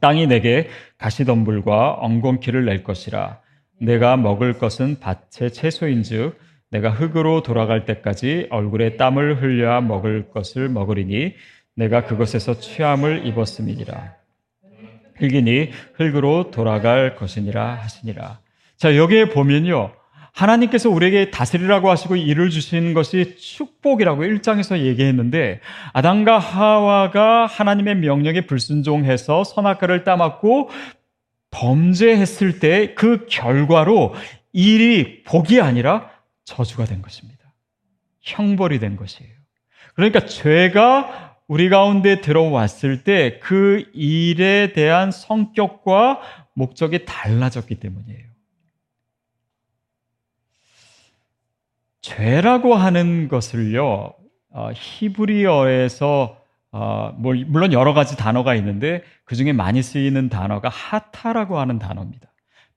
땅이 0.00 0.26
내게 0.26 0.68
가시덤불과 0.98 1.94
엉겅퀴를 1.94 2.64
낼 2.64 2.82
것이라. 2.82 3.40
내가 3.80 4.16
먹을 4.16 4.58
것은 4.58 4.98
밭의 5.00 5.52
채소인즉 5.52 6.38
내가 6.70 6.90
흙으로 6.90 7.42
돌아갈 7.42 7.84
때까지 7.84 8.48
얼굴에 8.50 8.96
땀을 8.96 9.42
흘려 9.42 9.80
먹을 9.80 10.30
것을 10.30 10.68
먹으리니 10.68 11.34
내가 11.76 12.04
그것에서 12.04 12.58
취함을 12.58 13.26
입었음이니라. 13.26 14.14
흙이니 15.16 15.70
흙으로 15.94 16.50
돌아갈 16.50 17.14
것이니라 17.14 17.74
하시니라. 17.74 18.40
자, 18.76 18.96
여기에 18.96 19.26
보면요. 19.26 19.92
하나님께서 20.32 20.88
우리에게 20.88 21.30
다스리라고 21.30 21.90
하시고 21.90 22.16
일을 22.16 22.50
주시는 22.50 22.94
것이 22.94 23.36
축복이라고 23.36 24.22
1장에서 24.24 24.78
얘기했는데 24.78 25.60
아담과 25.92 26.38
하와가 26.38 27.46
하나님의 27.46 27.96
명령에 27.96 28.42
불순종해서 28.42 29.44
선악과를 29.44 30.04
따먹고 30.04 30.70
범죄했을 31.50 32.58
때 32.60 32.94
그 32.94 33.26
결과로 33.28 34.14
일이 34.52 35.22
복이 35.24 35.60
아니라 35.60 36.10
저주가 36.44 36.86
된 36.86 37.02
것입니다. 37.02 37.40
형벌이 38.22 38.78
된 38.78 38.96
것이에요. 38.96 39.30
그러니까 39.94 40.24
죄가 40.24 41.36
우리 41.46 41.68
가운데 41.68 42.22
들어왔을 42.22 43.04
때 43.04 43.38
그 43.42 43.84
일에 43.92 44.72
대한 44.72 45.10
성격과 45.10 46.20
목적이 46.54 47.04
달라졌기 47.04 47.74
때문이에요. 47.76 48.31
죄라고 52.02 52.74
하는 52.74 53.28
것을요, 53.28 54.12
어, 54.50 54.70
히브리어에서 54.74 56.38
어, 56.72 57.14
뭐, 57.18 57.34
물론 57.46 57.72
여러 57.72 57.92
가지 57.94 58.16
단어가 58.16 58.54
있는데 58.54 59.02
그 59.24 59.36
중에 59.36 59.52
많이 59.52 59.82
쓰이는 59.82 60.28
단어가 60.28 60.68
하타라고 60.68 61.58
하는 61.58 61.78
단어입니다. 61.78 62.28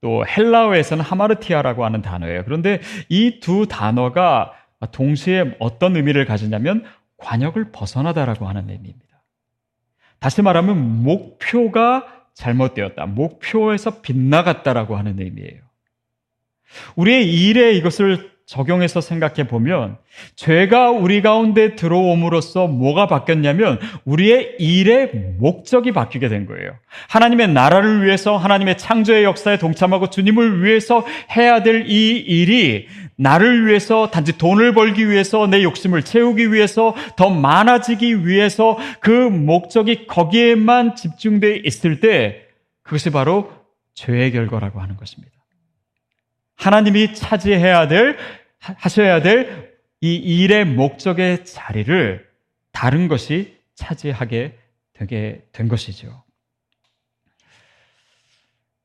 또 0.01 0.25
헬라어에서는 0.25 1.03
하마르티아라고 1.03 1.85
하는 1.85 2.01
단어예요. 2.01 2.43
그런데 2.43 2.81
이 3.09 3.39
두 3.39 3.67
단어가 3.67 4.53
동시에 4.91 5.55
어떤 5.59 5.95
의미를 5.95 6.25
가지냐면 6.25 6.83
관역을 7.17 7.71
벗어나다라고 7.71 8.47
하는 8.47 8.69
의미입니다. 8.69 9.23
다시 10.19 10.41
말하면 10.41 11.03
목표가 11.03 12.05
잘못되었다. 12.33 13.05
목표에서 13.05 14.01
빗나갔다라고 14.01 14.97
하는 14.97 15.19
의미예요. 15.19 15.61
우리의 16.95 17.33
일에 17.33 17.71
이것을 17.73 18.34
적용해서 18.45 19.01
생각해 19.01 19.47
보면 19.47 19.97
죄가 20.35 20.91
우리 20.91 21.21
가운데 21.21 21.75
들어옴으로써 21.75 22.67
뭐가 22.67 23.07
바뀌었냐면 23.07 23.79
우리의 24.03 24.57
일의 24.59 25.11
목적이 25.39 25.93
바뀌게 25.93 26.29
된 26.29 26.45
거예요. 26.45 26.71
하나님의 27.09 27.49
나라를 27.49 28.03
위해서 28.03 28.37
하나님의 28.37 28.77
창조의 28.77 29.23
역사에 29.23 29.57
동참하고 29.57 30.09
주님을 30.09 30.63
위해서 30.63 31.05
해야 31.35 31.63
될 31.63 31.85
이 31.87 32.17
일이 32.17 32.87
나를 33.17 33.67
위해서 33.67 34.09
단지 34.09 34.37
돈을 34.37 34.73
벌기 34.73 35.09
위해서 35.09 35.47
내 35.47 35.63
욕심을 35.63 36.03
채우기 36.03 36.51
위해서 36.51 36.95
더 37.15 37.29
많아지기 37.29 38.27
위해서 38.27 38.77
그 38.99 39.09
목적이 39.09 40.07
거기에만 40.07 40.95
집중되어 40.95 41.61
있을 41.63 41.99
때 41.99 42.47
그것이 42.83 43.11
바로 43.11 43.51
죄의 43.93 44.31
결과라고 44.31 44.81
하는 44.81 44.97
것입니다. 44.97 45.34
하나님이 46.55 47.13
차지해야 47.13 47.87
될 47.87 48.17
하셔야 48.59 49.21
될 49.21 49.75
이 50.05 50.15
일의 50.17 50.65
목적의 50.65 51.45
자리를 51.45 52.27
다른 52.71 53.07
것이 53.07 53.57
차지하게 53.73 54.55
되게 54.93 55.43
된 55.51 55.67
것이죠. 55.67 56.23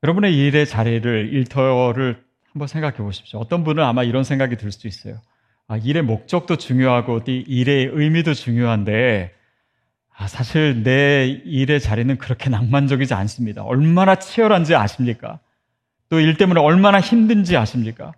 여러분의 0.02 0.34
일의 0.34 0.66
자리를 0.66 1.30
일터를 1.32 2.24
한번 2.52 2.68
생각해 2.68 2.96
보십시오. 2.96 3.38
어떤 3.38 3.64
분은 3.64 3.84
아마 3.84 4.02
이런 4.02 4.24
생각이 4.24 4.56
들 4.56 4.72
수도 4.72 4.88
있어요. 4.88 5.20
아, 5.68 5.76
일의 5.76 6.02
목적도 6.02 6.56
중요하고 6.56 7.20
일의 7.26 7.90
의미도 7.92 8.32
중요한데 8.32 9.34
아, 10.16 10.26
사실 10.26 10.82
내 10.82 11.26
일의 11.44 11.80
자리는 11.80 12.16
그렇게 12.16 12.48
낭만적이지 12.48 13.12
않습니다. 13.12 13.62
얼마나 13.62 14.14
치열한지 14.14 14.74
아십니까? 14.74 15.40
또 16.10 16.20
일 16.20 16.36
때문에 16.36 16.60
얼마나 16.60 17.00
힘든지 17.00 17.56
아십니까? 17.56 18.12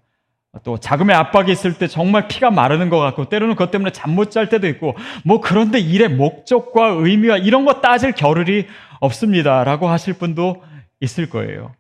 또 0.65 0.77
자금의 0.79 1.17
압박이 1.17 1.51
있을 1.53 1.79
때 1.79 1.87
정말 1.87 2.29
피가 2.29 2.51
마르는 2.51 2.91
것 2.91 2.99
같고 2.99 3.29
때로는 3.29 3.55
그것 3.55 3.71
때문에 3.71 3.91
잠 3.93 4.11
못 4.15 4.31
잘 4.31 4.49
때도 4.49 4.67
있고 4.69 4.97
뭐 5.25 5.41
그런데 5.41 5.79
일의 5.79 6.09
목적과 6.11 6.89
의미와 6.89 7.39
이런 7.39 7.65
거 7.65 7.81
따질 7.81 8.13
겨를이 8.13 8.67
없습니다라고 9.01 9.89
하실 9.89 10.15
분도 10.15 10.63
있을 11.01 11.31
거예요. 11.31 11.75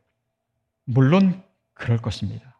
물론 0.86 1.42
그럴 1.74 1.98
것입니다. 1.98 2.51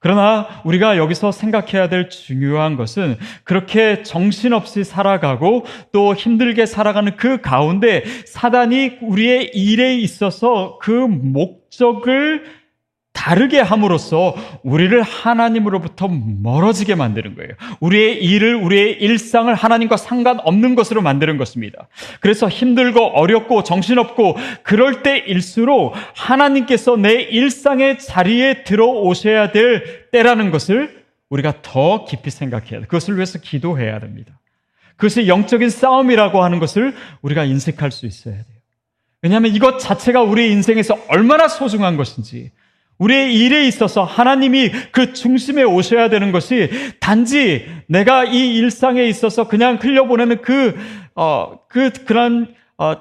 그러나 0.00 0.46
우리가 0.64 0.96
여기서 0.96 1.32
생각해야 1.32 1.88
될 1.88 2.08
중요한 2.08 2.76
것은 2.76 3.16
그렇게 3.42 4.02
정신없이 4.04 4.84
살아가고 4.84 5.64
또 5.92 6.14
힘들게 6.14 6.66
살아가는 6.66 7.16
그 7.16 7.40
가운데 7.40 8.04
사단이 8.24 8.98
우리의 9.02 9.50
일에 9.54 9.96
있어서 9.96 10.78
그 10.80 10.92
목적을 10.92 12.57
다르게 13.18 13.58
함으로써 13.58 14.36
우리를 14.62 15.02
하나님으로부터 15.02 16.08
멀어지게 16.08 16.94
만드는 16.94 17.34
거예요. 17.34 17.50
우리의 17.80 18.22
일을, 18.24 18.54
우리의 18.54 18.92
일상을 18.92 19.52
하나님과 19.52 19.96
상관없는 19.96 20.76
것으로 20.76 21.02
만드는 21.02 21.36
것입니다. 21.36 21.88
그래서 22.20 22.48
힘들고 22.48 23.00
어렵고 23.18 23.64
정신없고 23.64 24.36
그럴 24.62 25.02
때일수록 25.02 25.94
하나님께서 26.14 26.96
내 26.96 27.14
일상의 27.14 27.98
자리에 27.98 28.62
들어오셔야 28.62 29.50
될 29.50 30.08
때라는 30.12 30.52
것을 30.52 31.02
우리가 31.28 31.54
더 31.62 32.04
깊이 32.04 32.30
생각해야 32.30 32.80
돼. 32.80 32.80
그것을 32.82 33.16
위해서 33.16 33.40
기도해야 33.40 33.98
됩니다. 33.98 34.38
그것이 34.94 35.26
영적인 35.26 35.70
싸움이라고 35.70 36.44
하는 36.44 36.60
것을 36.60 36.94
우리가 37.22 37.42
인식할 37.44 37.90
수 37.90 38.06
있어야 38.06 38.34
돼요. 38.34 38.58
왜냐하면 39.22 39.52
이것 39.52 39.78
자체가 39.80 40.22
우리 40.22 40.52
인생에서 40.52 40.96
얼마나 41.08 41.48
소중한 41.48 41.96
것인지, 41.96 42.52
우리의 42.98 43.34
일에 43.34 43.66
있어서 43.66 44.04
하나님이 44.04 44.70
그 44.90 45.12
중심에 45.12 45.62
오셔야 45.62 46.08
되는 46.08 46.32
것이 46.32 46.70
단지 47.00 47.66
내가 47.86 48.24
이 48.24 48.56
일상에 48.56 49.04
있어서 49.04 49.48
그냥 49.48 49.78
흘려보내는 49.80 50.42
그, 50.42 50.76
어, 51.14 51.60
그, 51.68 51.90
그런, 52.04 52.54
어, 52.76 52.94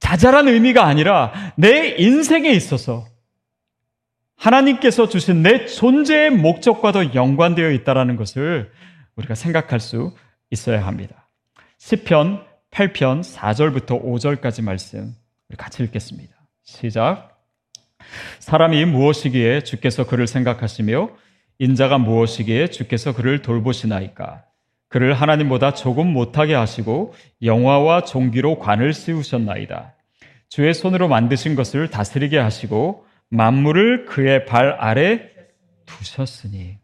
자잘한 0.00 0.48
의미가 0.48 0.84
아니라 0.84 1.32
내 1.56 1.94
인생에 1.98 2.50
있어서 2.50 3.06
하나님께서 4.36 5.08
주신 5.08 5.42
내 5.42 5.66
존재의 5.66 6.30
목적과도 6.30 7.14
연관되어 7.14 7.70
있다는 7.70 8.16
것을 8.16 8.72
우리가 9.14 9.34
생각할 9.34 9.78
수 9.78 10.14
있어야 10.50 10.84
합니다. 10.84 11.28
10편 11.78 12.44
8편 12.72 13.22
4절부터 13.22 14.02
5절까지 14.02 14.64
말씀 14.64 15.14
같이 15.56 15.82
읽겠습니다. 15.84 16.34
시작. 16.64 17.31
사람이 18.38 18.84
무엇이기에 18.86 19.62
주께서 19.62 20.06
그를 20.06 20.26
생각하시며 20.26 21.10
인자가 21.58 21.98
무엇이기에 21.98 22.68
주께서 22.68 23.14
그를 23.14 23.42
돌보시나이까? 23.42 24.44
그를 24.88 25.14
하나님보다 25.14 25.74
조금 25.74 26.12
못하게 26.12 26.54
하시고 26.54 27.14
영화와 27.42 28.04
종기로 28.04 28.58
관을 28.58 28.92
씌우셨나이다. 28.92 29.94
주의 30.48 30.74
손으로 30.74 31.08
만드신 31.08 31.54
것을 31.54 31.88
다스리게 31.88 32.38
하시고 32.38 33.06
만물을 33.30 34.04
그의 34.04 34.44
발 34.44 34.76
아래 34.78 35.30
두셨으니. 35.86 36.76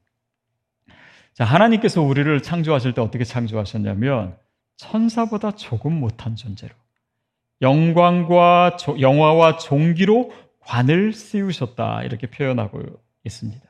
자, 1.34 1.44
하나님께서 1.44 2.00
우리를 2.00 2.42
창조하실 2.42 2.94
때 2.94 3.02
어떻게 3.02 3.24
창조하셨냐면 3.24 4.36
천사보다 4.78 5.52
조금 5.52 5.92
못한 5.92 6.34
존재로 6.34 6.72
영광과 7.60 8.76
영화와 9.00 9.58
종기로 9.58 10.32
관을 10.68 11.14
씌우셨다. 11.14 12.02
이렇게 12.02 12.26
표현하고 12.26 12.82
있습니다. 13.24 13.64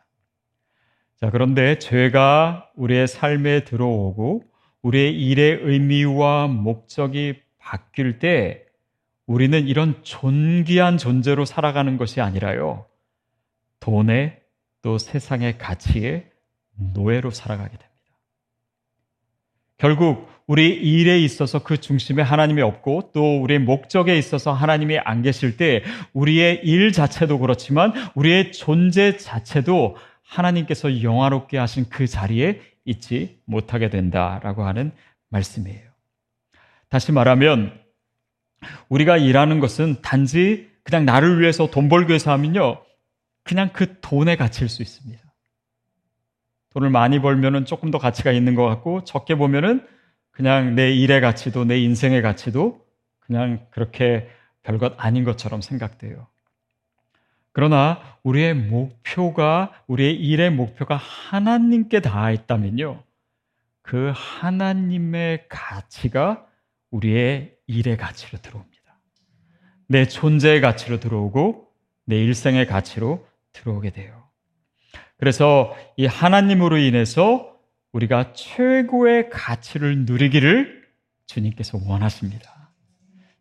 자, 1.21 1.31
그런데 1.31 1.79
죄가 1.79 2.71
우리의 2.75 3.07
삶에 3.07 3.63
들어오고 3.65 4.43
우리의 4.83 5.15
일의 5.15 5.61
의미와 5.63 6.49
목적이 6.49 7.41
바뀔 7.59 8.19
때 8.19 8.65
우리는 9.27 9.69
이런 9.69 10.03
존귀한 10.03 10.99
존재로 10.99 11.45
살아가는 11.45 11.97
것이 11.99 12.21
아니라요. 12.21 12.87
돈에 13.79 14.41
또 14.83 14.99
세상의 14.99 15.59
가치에 15.59 16.29
노예로 16.95 17.31
살아가게 17.31 17.71
됩니다. 17.71 17.89
결국 19.77 20.29
우리 20.49 20.71
일에 20.71 21.21
있어서 21.21 21.63
그 21.63 21.77
중심에 21.77 22.23
하나님이 22.23 22.63
없고 22.63 23.11
또 23.13 23.43
우리의 23.43 23.61
목적에 23.61 24.17
있어서 24.17 24.51
하나님이 24.51 24.99
안 24.99 25.21
계실 25.21 25.59
때 25.59 25.85
우리의 26.15 26.63
일 26.65 26.91
자체도 26.91 27.39
그렇지만 27.39 27.93
우리의 28.15 28.53
존재 28.53 29.19
자체도 29.19 29.97
하나님께서 30.23 31.03
영화롭게 31.03 31.59
하신 31.59 31.85
그 31.91 32.07
자리에 32.07 32.63
있지 32.87 33.39
못하게 33.45 33.91
된다라고 33.91 34.65
하는 34.65 34.91
말씀이에요. 35.29 35.87
다시 36.89 37.13
말하면 37.13 37.79
우리가 38.89 39.19
일하는 39.19 39.61
것은 39.61 39.97
단지 40.01 40.71
그냥 40.83 41.05
나를 41.05 41.43
위해서 41.43 41.71
돈 41.71 41.91
벌기 41.91 42.09
위해서 42.09 42.33
하면요. 42.33 42.83
그냥 43.45 43.69
그 43.75 44.01
돈에 44.01 44.37
갇힐 44.37 44.71
수 44.71 44.81
있습니다. 44.81 45.23
돈을 46.71 46.89
많이 46.89 47.21
벌면은 47.21 47.67
조금 47.67 47.91
더 47.91 47.99
가치가 47.99 48.33
있는 48.33 48.55
것 48.55 48.65
같고 48.65 49.05
적게 49.05 49.35
보면은 49.35 49.87
그냥 50.38 50.77
내 50.77 50.92
일의 50.92 51.20
가치도 51.20 51.64
내 51.64 51.81
인생의 51.81 52.22
가치도 52.22 52.81
그냥 53.18 53.66
그렇게 53.70 54.31
별것 54.62 54.94
아닌 54.96 55.24
것처럼 55.24 55.61
생각돼요. 55.61 56.29
그러나 57.51 58.01
우리의 58.22 58.55
목표가 58.55 59.72
우리의 59.88 60.14
일의 60.14 60.53
목표가 60.53 60.94
하나님께 60.94 61.98
닿아 62.03 62.31
있다면요. 62.31 63.03
그 63.83 64.12
하나님의 64.14 65.46
가치가 65.48 66.46
우리의 66.92 67.57
일의 67.66 67.96
가치로 67.96 68.38
들어옵니다. 68.40 69.01
내 69.88 70.07
존재의 70.07 70.61
가치로 70.61 71.01
들어오고 71.01 71.66
내 72.05 72.16
일생의 72.16 72.68
가치로 72.68 73.27
들어오게 73.51 73.90
돼요. 73.90 74.22
그래서 75.16 75.77
이 75.96 76.07
하나님으로 76.07 76.77
인해서 76.79 77.58
우리가 77.92 78.33
최고의 78.33 79.31
가치를 79.31 80.05
누리기를 80.05 80.85
주님께서 81.27 81.79
원하십니다. 81.87 82.59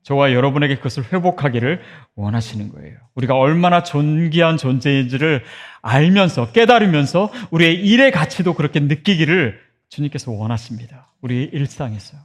저와 0.04 0.32
여러분에게 0.32 0.78
그것을 0.78 1.04
회복하기를 1.12 1.82
원하시는 2.16 2.70
거예요. 2.70 2.98
우리가 3.16 3.36
얼마나 3.36 3.84
존귀한 3.84 4.56
존재인지를 4.56 5.44
알면서 5.82 6.54
깨달으면서 6.54 7.30
우리의 7.52 7.86
일의 7.86 8.12
가치도 8.12 8.54
그렇게 8.54 8.80
느끼기를 8.80 9.60
주님께서 9.90 10.32
원하십니다. 10.32 11.12
우리 11.22 11.44
일상에서. 11.44 12.18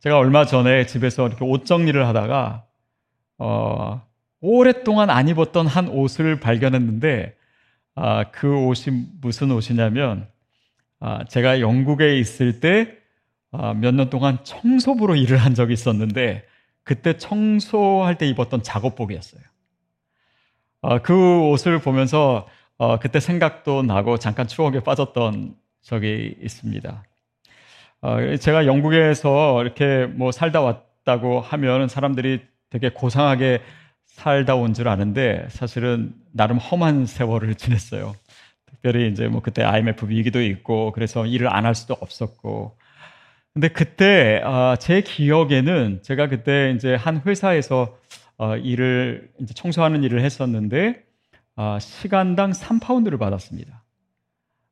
제가 0.00 0.18
얼마 0.18 0.44
전에 0.44 0.86
집에서 0.86 1.28
이렇게 1.28 1.44
옷 1.44 1.64
정리를 1.66 2.04
하다가 2.06 2.64
어, 3.38 4.02
오랫동안 4.40 5.10
안 5.10 5.28
입었던 5.28 5.66
한 5.66 5.88
옷을 5.88 6.40
발견했는데 6.40 7.36
아, 7.94 8.24
그 8.30 8.56
옷이 8.56 9.06
무슨 9.20 9.50
옷이냐면 9.50 10.22
아, 10.22 10.37
제가 11.28 11.60
영국에 11.60 12.18
있을 12.18 12.60
때 12.60 12.96
몇년 13.50 14.00
아, 14.06 14.10
동안 14.10 14.38
청소부로 14.44 15.16
일을 15.16 15.38
한 15.38 15.54
적이 15.54 15.72
있었는데 15.72 16.44
그때 16.84 17.16
청소할 17.16 18.18
때 18.18 18.26
입었던 18.28 18.62
작업복이었어요. 18.62 19.42
아, 20.82 20.98
그 20.98 21.40
옷을 21.48 21.80
보면서 21.80 22.48
어, 22.76 22.98
그때 22.98 23.20
생각도 23.20 23.82
나고 23.82 24.18
잠깐 24.18 24.46
추억에 24.46 24.80
빠졌던 24.80 25.56
적이 25.82 26.36
있습니다. 26.40 27.04
어, 28.02 28.36
제가 28.36 28.66
영국에서 28.66 29.62
이렇게 29.62 30.06
뭐 30.06 30.30
살다 30.30 30.60
왔다고 30.60 31.40
하면 31.40 31.88
사람들이 31.88 32.42
되게 32.70 32.90
고상하게 32.90 33.62
살다 34.04 34.54
온 34.56 34.74
줄 34.74 34.88
아는데 34.88 35.46
사실은 35.50 36.14
나름 36.32 36.58
험한 36.58 37.06
세월을 37.06 37.54
지냈어요. 37.54 38.14
특별히 38.78 39.10
이제 39.10 39.28
뭐 39.28 39.42
그때 39.42 39.62
IMF 39.62 40.08
위기도 40.08 40.40
있고 40.42 40.92
그래서 40.92 41.26
일을 41.26 41.52
안 41.52 41.64
할 41.64 41.74
수도 41.74 41.94
없었고. 42.00 42.76
근데 43.52 43.68
그때 43.68 44.40
어, 44.44 44.76
제 44.78 45.00
기억에는 45.00 46.00
제가 46.02 46.28
그때 46.28 46.72
이제 46.76 46.94
한 46.94 47.20
회사에서 47.26 47.98
어, 48.36 48.56
일을 48.56 49.30
이제 49.40 49.52
청소하는 49.54 50.04
일을 50.04 50.20
했었는데 50.20 51.02
어, 51.56 51.78
시간당 51.80 52.52
3파운드를 52.52 53.18
받았습니다. 53.18 53.82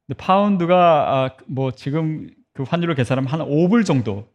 근데 0.06 0.16
파운드가 0.18 0.76
아, 0.76 1.30
뭐 1.46 1.72
지금 1.72 2.30
그 2.52 2.62
환율로 2.62 2.94
계산하면 2.94 3.28
한 3.28 3.40
5불 3.40 3.84
정도. 3.84 4.28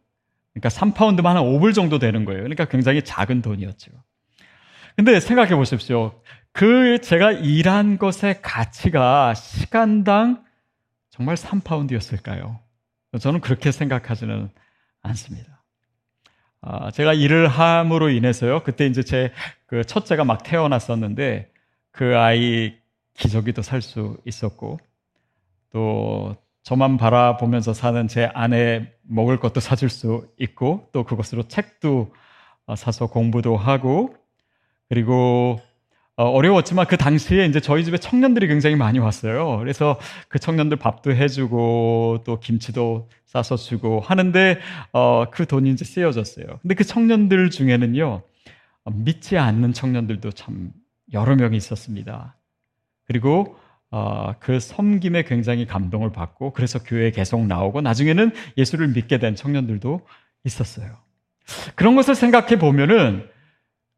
그러니까 0.52 0.68
3파운드만 0.68 1.24
한 1.32 1.42
5불 1.44 1.74
정도 1.74 1.98
되는 1.98 2.26
거예요. 2.26 2.42
그러니까 2.42 2.66
굉장히 2.66 3.02
작은 3.02 3.40
돈이었죠. 3.40 3.90
근데 4.96 5.18
생각해 5.18 5.56
보십시오. 5.56 6.20
그 6.52 7.00
제가 7.00 7.32
일한 7.32 7.98
것의 7.98 8.42
가치가 8.42 9.34
시간당 9.34 10.44
정말 11.10 11.36
3파운드였을까요? 11.36 12.58
저는 13.20 13.40
그렇게 13.40 13.72
생각하지는 13.72 14.50
않습니다. 15.02 15.62
아, 16.60 16.90
제가 16.90 17.12
일을 17.14 17.48
함으로 17.48 18.08
인해서요. 18.10 18.62
그때 18.62 18.86
이제 18.86 19.02
제 19.02 19.32
그 19.72 19.84
첫째가 19.84 20.24
막 20.26 20.42
태어났었는데 20.42 21.50
그 21.92 22.18
아이 22.18 22.74
기저귀도 23.14 23.62
살 23.62 23.80
수 23.80 24.18
있었고 24.26 24.78
또 25.70 26.36
저만 26.62 26.98
바라보면서 26.98 27.72
사는 27.72 28.06
제 28.06 28.26
아내 28.34 28.92
먹을 29.00 29.40
것도 29.40 29.60
사줄 29.60 29.88
수 29.88 30.28
있고 30.38 30.90
또 30.92 31.04
그것으로 31.04 31.48
책도 31.48 32.14
어, 32.66 32.76
사서 32.76 33.06
공부도 33.06 33.56
하고 33.56 34.14
그리고 34.90 35.58
어, 36.22 36.30
어려웠지만 36.30 36.86
그 36.86 36.96
당시에 36.96 37.46
이제 37.46 37.58
저희 37.58 37.84
집에 37.84 37.98
청년들이 37.98 38.46
굉장히 38.46 38.76
많이 38.76 39.00
왔어요. 39.00 39.58
그래서 39.58 39.98
그 40.28 40.38
청년들 40.38 40.76
밥도 40.76 41.12
해주고 41.12 42.22
또 42.24 42.38
김치도 42.38 43.08
싸서 43.26 43.56
주고 43.56 43.98
하는데 43.98 44.60
어, 44.92 45.24
그 45.32 45.46
돈이 45.46 45.70
이제 45.70 45.84
쓰여졌어요. 45.84 46.46
근데 46.62 46.76
그 46.76 46.84
청년들 46.84 47.50
중에는요 47.50 48.22
어, 48.84 48.90
믿지 48.92 49.36
않는 49.36 49.72
청년들도 49.72 50.30
참 50.30 50.70
여러 51.12 51.34
명이 51.34 51.56
있었습니다. 51.56 52.36
그리고 53.08 53.56
어, 53.90 54.34
그 54.38 54.60
섬김에 54.60 55.24
굉장히 55.24 55.66
감동을 55.66 56.12
받고 56.12 56.52
그래서 56.52 56.80
교회에 56.84 57.10
계속 57.10 57.44
나오고 57.44 57.80
나중에는 57.80 58.30
예수를 58.56 58.86
믿게 58.88 59.18
된 59.18 59.34
청년들도 59.34 60.06
있었어요. 60.44 60.86
그런 61.74 61.96
것을 61.96 62.14
생각해 62.14 62.60
보면은 62.60 63.28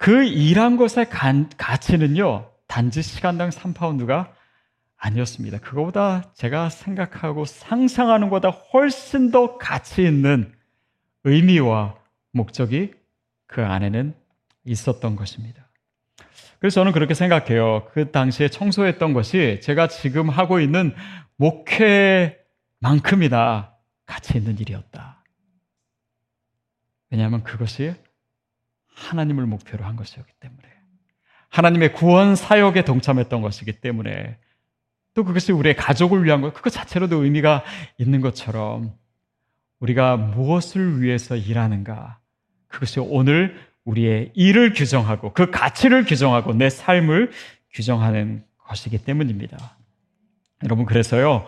그 0.04 0.24
일한 0.24 0.76
것의 0.76 1.08
가치는요, 1.56 2.50
단지 2.66 3.00
시간당 3.00 3.48
3파운드가 3.48 4.34
아니었습니다. 4.98 5.60
그거보다 5.60 6.30
제가 6.34 6.68
생각하고 6.68 7.46
상상하는 7.46 8.28
것보다 8.28 8.50
훨씬 8.50 9.30
더 9.30 9.56
가치 9.56 10.02
있는 10.02 10.52
의미와 11.24 11.94
목적이 12.32 12.92
그 13.46 13.64
안에는 13.64 14.14
있었던 14.66 15.16
것입니다. 15.16 15.70
그래서 16.58 16.80
저는 16.80 16.92
그렇게 16.92 17.14
생각해요. 17.14 17.88
그 17.94 18.10
당시에 18.10 18.48
청소했던 18.48 19.14
것이 19.14 19.60
제가 19.62 19.88
지금 19.88 20.28
하고 20.28 20.60
있는 20.60 20.94
목회만큼이나 21.36 23.72
가치 24.04 24.36
있는 24.36 24.58
일이었다. 24.58 25.24
왜냐하면 27.08 27.42
그것이 27.42 27.94
하나님을 28.94 29.46
목표로 29.46 29.84
한 29.84 29.96
것이었기 29.96 30.32
때문에 30.40 30.62
하나님의 31.48 31.92
구원 31.92 32.34
사역에 32.36 32.84
동참했던 32.84 33.42
것이기 33.42 33.80
때문에 33.80 34.38
또 35.14 35.24
그것이 35.24 35.52
우리의 35.52 35.76
가족을 35.76 36.24
위한 36.24 36.40
것, 36.40 36.52
그것 36.52 36.70
자체로도 36.70 37.22
의미가 37.22 37.64
있는 37.98 38.20
것처럼 38.20 38.92
우리가 39.78 40.16
무엇을 40.16 41.02
위해서 41.02 41.36
일하는가, 41.36 42.18
그것이 42.68 42.98
오늘 43.00 43.56
우리의 43.84 44.32
일을 44.34 44.72
규정하고 44.72 45.32
그 45.32 45.50
가치를 45.50 46.04
규정하고 46.04 46.54
내 46.54 46.70
삶을 46.70 47.30
규정하는 47.72 48.44
것이기 48.58 48.98
때문입니다. 48.98 49.76
여러분, 50.64 50.86
그래서요, 50.86 51.46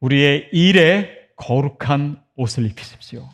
우리의 0.00 0.50
일에 0.52 1.10
거룩한 1.36 2.22
옷을 2.36 2.66
입히십시오. 2.66 3.28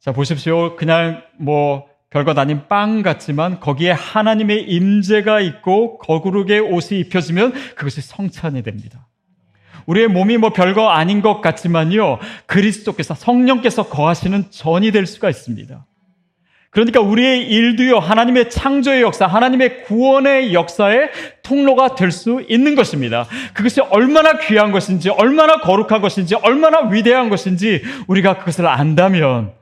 자, 0.00 0.12
보십시오. 0.12 0.76
그냥 0.76 1.22
뭐 1.38 1.88
별것 2.14 2.38
아닌 2.38 2.62
빵 2.68 3.02
같지만 3.02 3.58
거기에 3.58 3.90
하나님의 3.90 4.70
임재가 4.70 5.40
있고 5.40 5.98
거룩의 5.98 6.60
옷이 6.60 7.00
입혀지면 7.00 7.52
그것이 7.74 8.02
성찬이 8.02 8.62
됩니다. 8.62 9.08
우리의 9.86 10.06
몸이 10.06 10.38
뭐 10.38 10.50
별거 10.50 10.90
아닌 10.90 11.22
것 11.22 11.40
같지만요. 11.40 12.20
그리스도께서 12.46 13.16
성령께서 13.16 13.88
거하시는 13.88 14.44
전이 14.50 14.92
될 14.92 15.06
수가 15.06 15.28
있습니다. 15.28 15.84
그러니까 16.70 17.00
우리의 17.00 17.48
일도요. 17.48 17.98
하나님의 17.98 18.48
창조의 18.48 19.02
역사, 19.02 19.26
하나님의 19.26 19.82
구원의 19.82 20.54
역사의 20.54 21.10
통로가 21.42 21.96
될 21.96 22.12
수 22.12 22.44
있는 22.48 22.76
것입니다. 22.76 23.26
그것이 23.54 23.80
얼마나 23.80 24.38
귀한 24.38 24.70
것인지, 24.70 25.10
얼마나 25.10 25.58
거룩한 25.58 26.00
것인지, 26.00 26.36
얼마나 26.36 26.88
위대한 26.88 27.28
것인지 27.28 27.82
우리가 28.06 28.38
그것을 28.38 28.68
안다면 28.68 29.52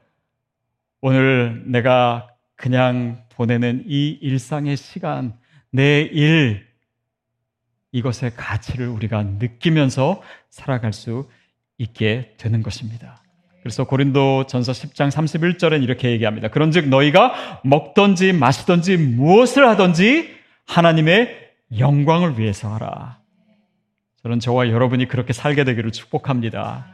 오늘 1.00 1.62
내가 1.66 2.31
그냥 2.62 3.24
보내는 3.30 3.86
이 3.88 4.16
일상의 4.22 4.76
시간, 4.76 5.36
내 5.72 6.02
일, 6.02 6.64
이것의 7.90 8.36
가치를 8.36 8.86
우리가 8.86 9.24
느끼면서 9.24 10.22
살아갈 10.48 10.92
수 10.92 11.28
있게 11.76 12.36
되는 12.38 12.62
것입니다. 12.62 13.20
그래서 13.62 13.82
고린도 13.82 14.46
전서 14.46 14.70
10장 14.70 15.10
31절엔 15.10 15.82
이렇게 15.82 16.12
얘기합니다. 16.12 16.46
그런 16.50 16.70
즉 16.70 16.88
너희가 16.88 17.62
먹던지 17.64 18.32
마시던지 18.32 18.96
무엇을 18.96 19.68
하던지 19.68 20.32
하나님의 20.68 21.54
영광을 21.78 22.38
위해서 22.38 22.72
하라. 22.72 23.18
저는 24.22 24.38
저와 24.38 24.68
여러분이 24.68 25.08
그렇게 25.08 25.32
살게 25.32 25.64
되기를 25.64 25.90
축복합니다. 25.90 26.86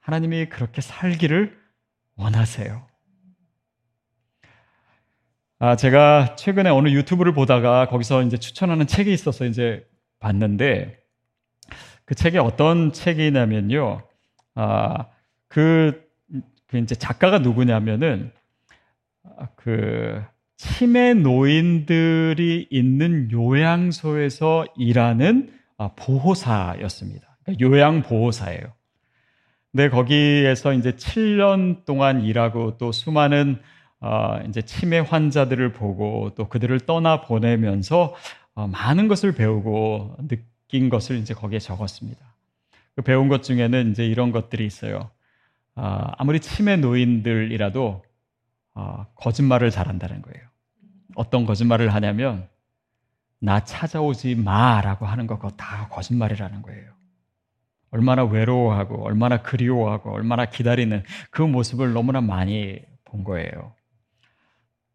하나님이 0.00 0.46
그렇게 0.46 0.80
살기를 0.80 1.54
원하세요. 2.16 2.95
아, 5.58 5.74
제가 5.74 6.36
최근에 6.36 6.68
어느 6.68 6.90
유튜브를 6.90 7.32
보다가 7.32 7.88
거기서 7.88 8.22
이제 8.24 8.36
추천하는 8.36 8.86
책이 8.86 9.10
있어서 9.10 9.46
이제 9.46 9.86
봤는데 10.18 10.98
그 12.04 12.14
책이 12.14 12.36
어떤 12.36 12.92
책이냐면요. 12.92 14.02
아, 14.54 15.06
그, 15.48 16.04
그 16.66 16.76
이제 16.76 16.94
작가가 16.94 17.38
누구냐면은 17.38 18.32
아, 19.24 19.48
그 19.56 20.22
치매 20.58 21.14
노인들이 21.14 22.68
있는 22.70 23.30
요양소에서 23.32 24.66
일하는 24.76 25.54
아, 25.78 25.92
보호사였습니다. 25.96 27.38
그러니까 27.44 27.66
요양 27.66 28.02
보호사예요. 28.02 28.74
근데 29.72 29.88
거기에서 29.88 30.74
이제 30.74 30.92
7년 30.92 31.86
동안 31.86 32.22
일하고 32.22 32.76
또 32.76 32.92
수많은 32.92 33.58
어, 34.00 34.38
이제 34.48 34.62
치매 34.62 34.98
환자들을 34.98 35.72
보고 35.72 36.32
또 36.34 36.48
그들을 36.48 36.80
떠나 36.80 37.20
보내면서 37.22 38.14
어, 38.54 38.66
많은 38.66 39.08
것을 39.08 39.32
배우고 39.32 40.16
느낀 40.28 40.88
것을 40.88 41.16
이제 41.16 41.34
거기에 41.34 41.58
적었습니다. 41.58 42.20
그 42.94 43.02
배운 43.02 43.28
것 43.28 43.42
중에는 43.42 43.90
이제 43.90 44.06
이런 44.06 44.32
것들이 44.32 44.64
있어요. 44.66 45.10
어, 45.74 46.10
아무리 46.16 46.40
치매 46.40 46.76
노인들이라도 46.76 48.02
어, 48.74 49.06
거짓말을 49.14 49.70
잘한다는 49.70 50.22
거예요. 50.22 50.46
어떤 51.14 51.46
거짓말을 51.46 51.94
하냐면 51.94 52.48
나 53.38 53.60
찾아오지 53.60 54.34
마라고 54.36 55.06
하는 55.06 55.26
것 55.26 55.36
그거 55.36 55.50
다 55.50 55.88
거짓말이라는 55.88 56.62
거예요. 56.62 56.96
얼마나 57.90 58.24
외로워하고 58.24 59.04
얼마나 59.04 59.42
그리워하고 59.42 60.12
얼마나 60.12 60.46
기다리는 60.46 61.02
그 61.30 61.42
모습을 61.42 61.92
너무나 61.92 62.20
많이 62.20 62.80
본 63.04 63.24
거예요. 63.24 63.72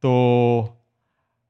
또 0.02 0.78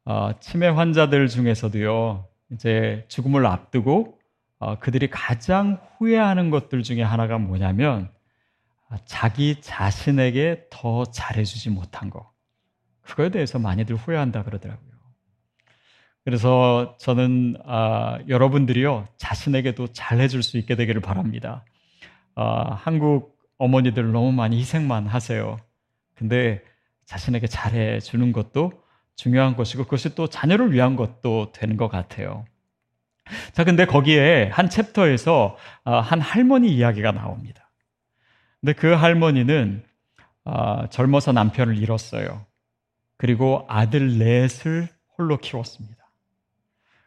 어, 0.05 0.31
치매 0.39 0.67
환자들 0.67 1.27
중에서도요. 1.27 2.27
이제 2.51 3.05
죽음을 3.07 3.45
앞두고 3.45 4.19
어, 4.59 4.77
그들이 4.79 5.09
가장 5.09 5.81
후회하는 5.97 6.49
것들 6.51 6.83
중에 6.83 7.01
하나가 7.01 7.37
뭐냐면 7.37 8.11
아, 8.89 8.97
자기 9.05 9.59
자신에게 9.61 10.67
더 10.69 11.05
잘해주지 11.05 11.69
못한 11.69 12.09
거. 12.09 12.29
그거에 13.01 13.29
대해서 13.29 13.57
많이들 13.57 13.95
후회한다 13.95 14.43
그러더라고요. 14.43 14.91
그래서 16.23 16.95
저는 16.99 17.55
아, 17.65 18.19
여러분들이요 18.27 19.07
자신에게도 19.17 19.87
잘해줄 19.87 20.43
수 20.43 20.57
있게 20.57 20.75
되기를 20.75 21.01
바랍니다. 21.01 21.65
아, 22.35 22.73
한국 22.73 23.39
어머니들 23.57 24.11
너무 24.11 24.31
많이 24.31 24.59
희생만 24.59 25.07
하세요. 25.07 25.57
근데 26.15 26.61
자신에게 27.11 27.45
잘해 27.47 27.99
주는 27.99 28.31
것도 28.31 28.71
중요한 29.15 29.57
것이고 29.57 29.83
그것이 29.83 30.15
또 30.15 30.27
자녀를 30.27 30.71
위한 30.71 30.95
것도 30.95 31.51
되는 31.51 31.75
것 31.75 31.89
같아요. 31.89 32.45
자, 33.51 33.65
근데 33.65 33.85
거기에 33.85 34.47
한 34.47 34.69
챕터에서 34.69 35.57
아, 35.83 35.99
한 35.99 36.21
할머니 36.21 36.73
이야기가 36.73 37.11
나옵니다. 37.11 37.69
근데 38.61 38.71
그 38.71 38.93
할머니는 38.93 39.83
아, 40.45 40.87
젊어서 40.89 41.33
남편을 41.33 41.77
잃었어요. 41.77 42.45
그리고 43.17 43.65
아들 43.67 44.17
넷을 44.17 44.87
홀로 45.17 45.37
키웠습니다. 45.37 46.09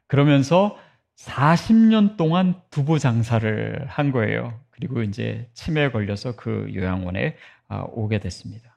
그러면서 0.06 0.78
40년 1.16 2.18
동안 2.18 2.60
두부 2.70 2.98
장사를 2.98 3.86
한 3.88 4.12
거예요. 4.12 4.60
그리고 4.70 5.02
이제 5.02 5.48
치매에 5.54 5.90
걸려서 5.90 6.36
그 6.36 6.70
요양원에 6.74 7.36
아, 7.68 7.84
오게 7.88 8.18
됐습니다. 8.18 8.73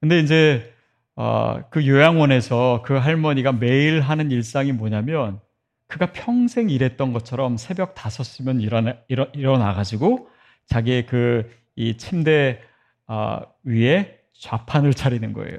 근데 0.00 0.18
이제 0.20 0.72
어, 1.16 1.62
그 1.70 1.86
요양원에서 1.86 2.82
그 2.84 2.94
할머니가 2.94 3.52
매일 3.52 4.00
하는 4.00 4.30
일상이 4.30 4.72
뭐냐면 4.72 5.40
그가 5.86 6.12
평생 6.12 6.70
일했던 6.70 7.12
것처럼 7.12 7.56
새벽 7.56 7.94
5시면 7.94 8.62
일어나, 8.62 8.96
일어, 9.08 9.26
일어나가지고 9.34 10.28
자기의 10.66 11.06
그 11.06 11.60
이 11.80 11.96
침대 11.96 12.60
어, 13.06 13.40
위에 13.64 14.18
좌판을 14.38 14.92
차리는 14.92 15.32
거예요. 15.32 15.56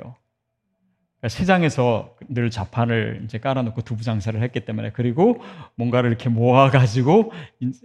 그러니까 1.17 1.27
시장에서 1.29 2.15
늘 2.29 2.51
좌판을 2.51 3.21
이제 3.25 3.39
깔아놓고 3.39 3.81
두부 3.81 4.03
장사를 4.03 4.39
했기 4.39 4.59
때문에 4.59 4.91
그리고 4.91 5.41
뭔가를 5.75 6.09
이렇게 6.09 6.29
모아가지고 6.29 7.31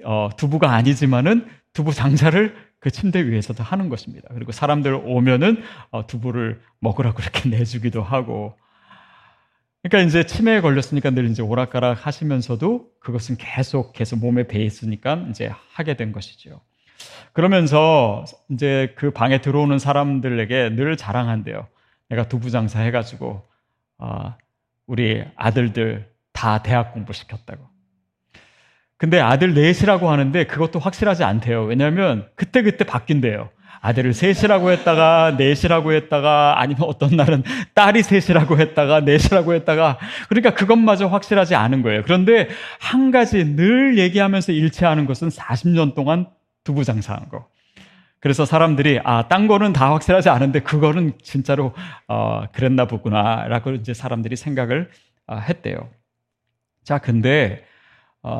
어, 0.04 0.28
두부가 0.36 0.72
아니지만은 0.72 1.48
두부 1.72 1.94
장사를 1.94 2.54
그 2.78 2.90
침대 2.90 3.26
위에서도 3.26 3.62
하는 3.62 3.88
것입니다. 3.88 4.28
그리고 4.34 4.52
사람들 4.52 4.94
오면은 5.04 5.62
어, 5.90 6.06
두부를 6.06 6.60
먹으라고 6.80 7.22
이렇게 7.22 7.48
내주기도 7.50 8.02
하고. 8.02 8.56
그러니까 9.82 10.08
이제 10.08 10.26
치매에 10.26 10.60
걸렸으니까 10.60 11.10
늘 11.10 11.30
이제 11.30 11.42
오락가락 11.42 12.06
하시면서도 12.06 12.88
그것은 13.00 13.36
계속 13.38 13.92
계속 13.92 14.18
몸에 14.18 14.46
배 14.46 14.62
있으니까 14.64 15.26
이제 15.30 15.52
하게 15.72 15.94
된 15.94 16.12
것이죠. 16.12 16.60
그러면서 17.32 18.24
이제 18.50 18.94
그 18.96 19.10
방에 19.10 19.40
들어오는 19.40 19.78
사람들에게 19.78 20.70
늘 20.70 20.96
자랑한대요. 20.96 21.68
내가 22.08 22.28
두부 22.28 22.50
장사 22.50 22.80
해가지고 22.80 23.46
어, 23.98 24.34
우리 24.86 25.24
아들들 25.36 26.10
다 26.32 26.62
대학 26.62 26.92
공부 26.92 27.12
시켰다고. 27.12 27.75
근데 28.98 29.20
아들 29.20 29.54
넷이라고 29.54 30.10
하는데 30.10 30.44
그것도 30.44 30.78
확실하지 30.78 31.24
않대요. 31.24 31.64
왜냐하면 31.64 32.28
그때그때 32.34 32.84
바뀐대요. 32.84 33.50
아들을 33.82 34.14
셋이라고 34.14 34.70
했다가 34.72 35.36
넷이라고 35.38 35.92
했다가 35.92 36.60
아니면 36.60 36.84
어떤 36.88 37.10
날은 37.10 37.44
딸이 37.74 38.02
셋이라고 38.02 38.58
했다가 38.58 39.00
넷이라고 39.00 39.54
했다가 39.54 39.98
그러니까 40.28 40.54
그것마저 40.54 41.06
확실하지 41.06 41.54
않은 41.54 41.82
거예요. 41.82 42.02
그런데 42.02 42.48
한 42.80 43.10
가지 43.10 43.44
늘 43.44 43.98
얘기하면서 43.98 44.52
일치하는 44.52 45.06
것은 45.06 45.28
40년 45.28 45.94
동안 45.94 46.26
두부 46.64 46.84
장사한 46.84 47.28
거. 47.28 47.46
그래서 48.18 48.44
사람들이 48.44 49.00
아, 49.04 49.28
딴 49.28 49.46
거는 49.46 49.72
다 49.72 49.92
확실하지 49.92 50.30
않은데 50.30 50.60
그거는 50.60 51.12
진짜로 51.22 51.74
어, 52.08 52.44
그랬나 52.52 52.86
보구나라고 52.86 53.72
이제 53.72 53.94
사람들이 53.94 54.36
생각을 54.36 54.90
어, 55.28 55.36
했대요. 55.36 55.88
자, 56.82 56.98
근데 56.98 57.62
어, 57.62 57.75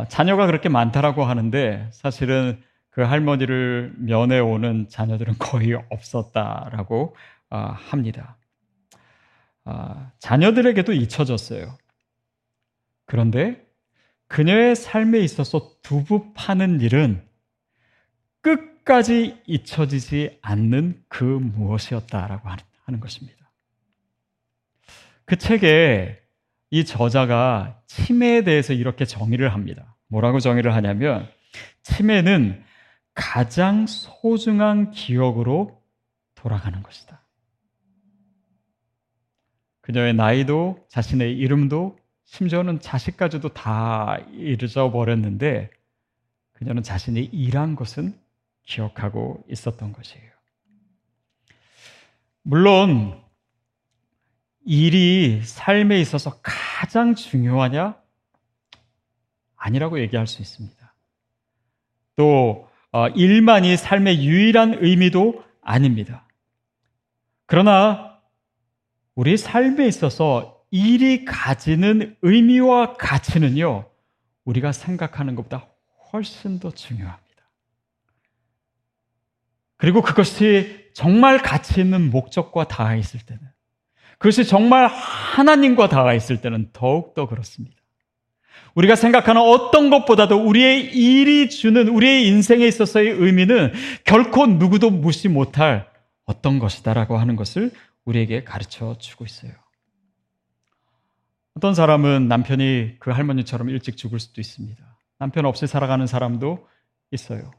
자녀가 0.09 0.47
그렇게 0.47 0.69
많다라고 0.69 1.25
하는데 1.25 1.89
사실은 1.93 2.61
그 2.91 3.03
할머니를 3.03 3.93
면회 3.99 4.39
오는 4.41 4.89
자녀들은 4.89 5.35
거의 5.39 5.75
없었다라고 5.91 7.15
어, 7.51 7.59
합니다. 7.77 8.37
어, 9.65 10.11
자녀들에게도 10.19 10.93
잊혀졌어요. 10.93 11.77
그런데 13.05 13.65
그녀의 14.29 14.75
삶에 14.75 15.21
있어서 15.21 15.71
두부 15.83 16.33
파는 16.35 16.81
일은 16.81 17.23
끝까지 18.41 19.41
잊혀지지 19.47 20.39
않는 20.43 21.05
그 21.09 21.23
무엇이었다라고 21.23 22.49
하는 22.85 23.01
것입니다. 23.01 23.37
그 25.25 25.37
책에 25.37 26.26
이 26.71 26.85
저자가 26.85 27.81
치매에 27.87 28.43
대해서 28.45 28.73
이렇게 28.73 29.05
정의를 29.05 29.53
합니다. 29.53 29.97
뭐라고 30.09 30.41
정의를 30.41 30.75
하냐면 30.75 31.29
치매는 31.83 32.63
가장 33.15 33.87
소중한 33.87 34.91
기억으로 34.91 35.83
돌아가는 36.35 36.83
것이다. 36.83 37.23
그녀의 39.81 40.15
나이도 40.15 40.85
자신의 40.89 41.37
이름도 41.37 41.97
심지어는 42.25 42.81
자식까지도 42.81 43.51
다 43.51 44.19
잊어버렸는데 44.33 45.71
그녀는 46.53 46.83
자신이 46.83 47.21
일한 47.25 47.77
것은 47.77 48.19
기억하고 48.65 49.45
있었던 49.49 49.93
것이에요. 49.93 50.31
물론 52.43 53.23
일이 54.67 55.41
삶에 55.43 56.01
있어서 56.01 56.41
가장 56.43 57.15
중요하냐? 57.15 57.97
아니라고 59.55 60.01
얘기할 60.01 60.27
수 60.27 60.43
있습니다. 60.43 60.95
또 62.17 62.69
어, 62.93 63.09
일만이 63.09 63.77
삶의 63.77 64.25
유일한 64.25 64.79
의미도 64.83 65.45
아닙니다. 65.63 66.27
그러나 67.47 68.19
우리 69.15 69.37
삶에 69.37 69.87
있어서 69.87 70.65
일이 70.71 71.25
가지는 71.25 72.17
의미와 72.23 72.95
가치는요, 72.95 73.89
우리가 74.45 74.73
생각하는 74.73 75.37
것보다 75.37 75.69
훨씬 76.13 76.59
더 76.59 76.71
중요합니다. 76.71 77.25
그리고 79.77 80.03
그것이 80.03 80.91
정말 80.93 81.39
가치 81.39 81.81
있는 81.81 82.11
목적과 82.11 82.67
닿아 82.67 82.97
있을 82.97 83.21
때는 83.21 83.43
그것이 84.19 84.45
정말 84.47 84.87
하나님과 84.87 85.89
닿아 85.89 86.15
있을 86.15 86.41
때는 86.41 86.71
더욱더 86.73 87.27
그렇습니다. 87.27 87.77
우리가 88.75 88.95
생각하는 88.95 89.41
어떤 89.41 89.91
것보다도 89.91 90.37
우리의 90.37 90.95
일이 90.95 91.49
주는 91.49 91.89
우리의 91.89 92.27
인생에 92.29 92.67
있어서의 92.67 93.09
의미는 93.09 93.73
결코 94.05 94.47
누구도 94.47 94.91
무시 94.91 95.29
못할 95.29 95.91
어떤 96.27 96.59
것이다라고 96.59 97.17
하는 97.17 97.37
것을 97.37 97.71
우리에게 98.05 98.45
가르쳐 98.45 98.97
주고 98.99 99.25
있어요. 99.25 99.53
어떤 101.57 101.75
사람은 101.75 102.29
남편이 102.29 102.97
그 102.99 103.11
할머니처럼 103.11 103.71
일찍 103.71 103.97
죽을 103.97 104.21
수도 104.21 104.43
있습니다. 104.43 104.85
남편 105.19 105.47
없이 105.47 105.67
살아가는 105.67 106.07
사람도 106.07 106.69
있어요. 107.13 107.51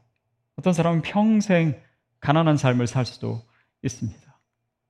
어떤 0.56 0.72
사람은 0.72 1.02
평생 1.02 1.80
가난한 2.20 2.56
삶을 2.56 2.86
살 2.86 3.04
수도 3.04 3.42
있습니다. 3.82 4.27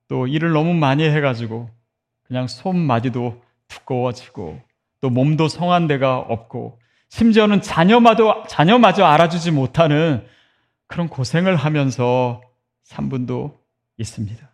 또 0.09 0.27
일을 0.27 0.51
너무 0.51 0.73
많이 0.73 1.03
해가지고 1.03 1.69
그냥 2.23 2.47
손마디도 2.47 3.41
두꺼워지고 3.69 4.59
또 4.99 5.09
몸도 5.09 5.47
성한 5.47 5.87
데가 5.87 6.17
없고 6.17 6.79
심지어는 7.07 7.61
자녀마저, 7.61 8.43
자녀마저 8.49 9.05
알아주지 9.05 9.51
못하는 9.51 10.25
그런 10.87 11.07
고생을 11.07 11.55
하면서 11.55 12.41
산 12.83 13.07
분도 13.09 13.57
있습니다. 13.97 14.49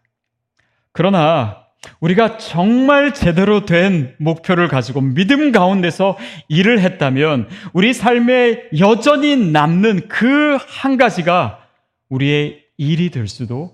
그러나 0.92 1.66
우리가 2.00 2.38
정말 2.38 3.14
제대로 3.14 3.66
된 3.66 4.16
목표를 4.20 4.68
가지고 4.68 5.02
믿음 5.02 5.52
가운데서 5.52 6.18
일을 6.50 6.80
했다면 6.80 7.48
우리 7.74 7.94
삶에 7.94 8.70
여전히 8.80 9.36
남는 9.38 10.08
그 10.08 10.58
한 10.86 10.98
가지가 10.98 11.66
우리의 12.10 12.64
일이 12.78 13.10
될 13.10 13.28
수도 13.28 13.74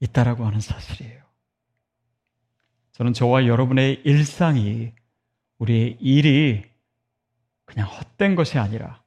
있다라고 0.00 0.44
하는 0.44 0.60
사실이에요. 0.60 1.21
저는 3.02 3.14
저와 3.14 3.48
여러분의 3.48 4.02
일상이 4.04 4.92
우리의 5.58 5.96
일이 5.98 6.62
그냥 7.64 7.88
헛된 7.88 8.36
것이 8.36 8.60
아니라 8.60 9.02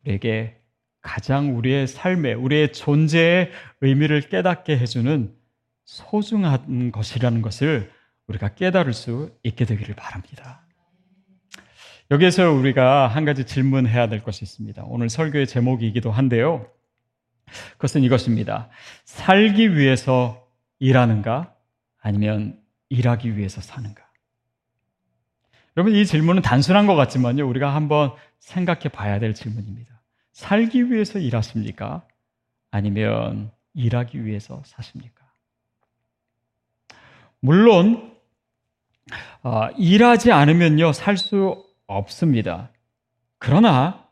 우리에게 0.00 0.58
가장 1.02 1.58
우리의 1.58 1.86
삶에, 1.86 2.32
우리의 2.32 2.72
존재의 2.72 3.50
의미를 3.82 4.30
깨닫게 4.30 4.78
해주는 4.78 5.36
소중한 5.84 6.90
것이라는 6.90 7.42
것을 7.42 7.92
우리가 8.28 8.54
깨달을 8.54 8.94
수 8.94 9.30
있게 9.42 9.66
되기를 9.66 9.94
바랍니다. 9.94 10.62
여기에서 12.10 12.50
우리가 12.50 13.08
한 13.08 13.26
가지 13.26 13.44
질문해야 13.44 14.08
될 14.08 14.22
것이 14.22 14.42
있습니다. 14.46 14.84
오늘 14.86 15.10
설교의 15.10 15.46
제목이기도 15.46 16.10
한데요. 16.10 16.66
그것은 17.72 18.04
이것입니다. 18.04 18.70
살기 19.04 19.76
위해서 19.76 20.48
일하는가? 20.78 21.57
아니면 22.08 22.58
일하기 22.88 23.36
위해서 23.36 23.60
사는가? 23.60 24.02
여러분, 25.76 25.94
이 25.94 26.06
질문은 26.06 26.40
단순한 26.40 26.86
것 26.86 26.94
같지만요. 26.94 27.46
우리가 27.46 27.74
한번 27.74 28.12
생각해 28.38 28.88
봐야 28.88 29.18
될 29.18 29.34
질문입니다. 29.34 30.00
살기 30.32 30.90
위해서 30.90 31.18
일하십니까? 31.18 32.06
아니면 32.70 33.52
일하기 33.74 34.24
위해서 34.24 34.62
사십니까? 34.64 35.22
물론, 37.40 38.16
어, 39.42 39.68
일하지 39.76 40.32
않으면요, 40.32 40.94
살 40.94 41.18
수 41.18 41.62
없습니다. 41.86 42.72
그러나, 43.36 44.08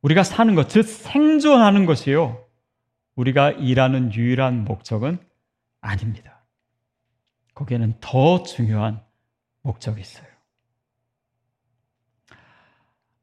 우리가 0.00 0.22
사는 0.22 0.54
것, 0.54 0.70
즉 0.70 0.84
생존하는 0.84 1.84
것이요. 1.84 2.42
우리가 3.16 3.50
일하는 3.50 4.14
유일한 4.14 4.64
목적은 4.64 5.18
아닙니다. 5.82 6.31
거기에는 7.54 7.94
더 8.00 8.42
중요한 8.42 9.00
목적이 9.62 10.00
있어요. 10.00 10.26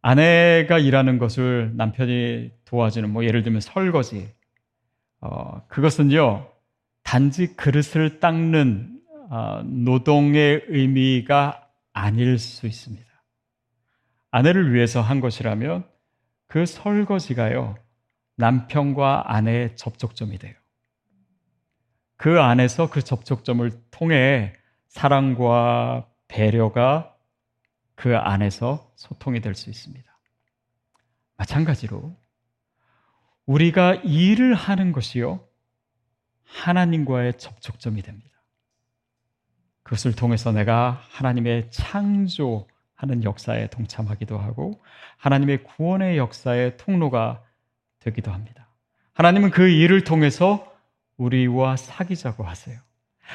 아내가 0.01 0.79
일하는 0.79 1.17
것을 1.17 1.73
남편이 1.75 2.51
도와주는 2.65 3.09
뭐 3.09 3.25
예를 3.25 3.43
들면 3.43 3.61
설거지 3.61 4.33
어, 5.19 5.65
그것은요 5.67 6.49
단지 7.03 7.55
그릇을 7.55 8.19
닦는 8.19 9.01
어, 9.29 9.61
노동의 9.63 10.63
의미가 10.67 11.67
아닐 11.91 12.39
수 12.39 12.65
있습니다. 12.65 13.05
아내를 14.31 14.73
위해서 14.73 15.01
한 15.01 15.19
것이라면 15.19 15.85
그 16.47 16.65
설거지가요 16.65 17.75
남편과 18.37 19.23
아내의 19.25 19.75
접촉점이 19.75 20.37
돼요. 20.37 20.53
그 22.19 22.41
안에서 22.41 22.89
그 22.89 23.01
접촉점을 23.01 23.71
통해 23.91 24.53
사랑과 24.89 26.05
배려가 26.27 27.15
그 27.95 28.17
안에서 28.17 28.91
소통이 28.97 29.39
될 29.39 29.55
수 29.55 29.69
있습니다. 29.69 30.19
마찬가지로 31.38 32.13
우리가 33.45 33.95
일을 34.03 34.53
하는 34.53 34.91
것이요. 34.91 35.47
하나님과의 36.43 37.38
접촉점이 37.38 38.01
됩니다. 38.01 38.38
그것을 39.84 40.13
통해서 40.13 40.51
내가 40.51 41.01
하나님의 41.12 41.71
창조하는 41.71 43.23
역사에 43.23 43.67
동참하기도 43.67 44.38
하고 44.38 44.84
하나님의 45.15 45.63
구원의 45.63 46.17
역사의 46.17 46.75
통로가 46.75 47.45
되기도 47.99 48.34
합니다. 48.34 48.67
하나님은 49.13 49.51
그 49.51 49.69
일을 49.69 50.03
통해서 50.03 50.68
우리와 51.19 51.77
사귀자고 51.77 52.43
하세요. 52.43 52.77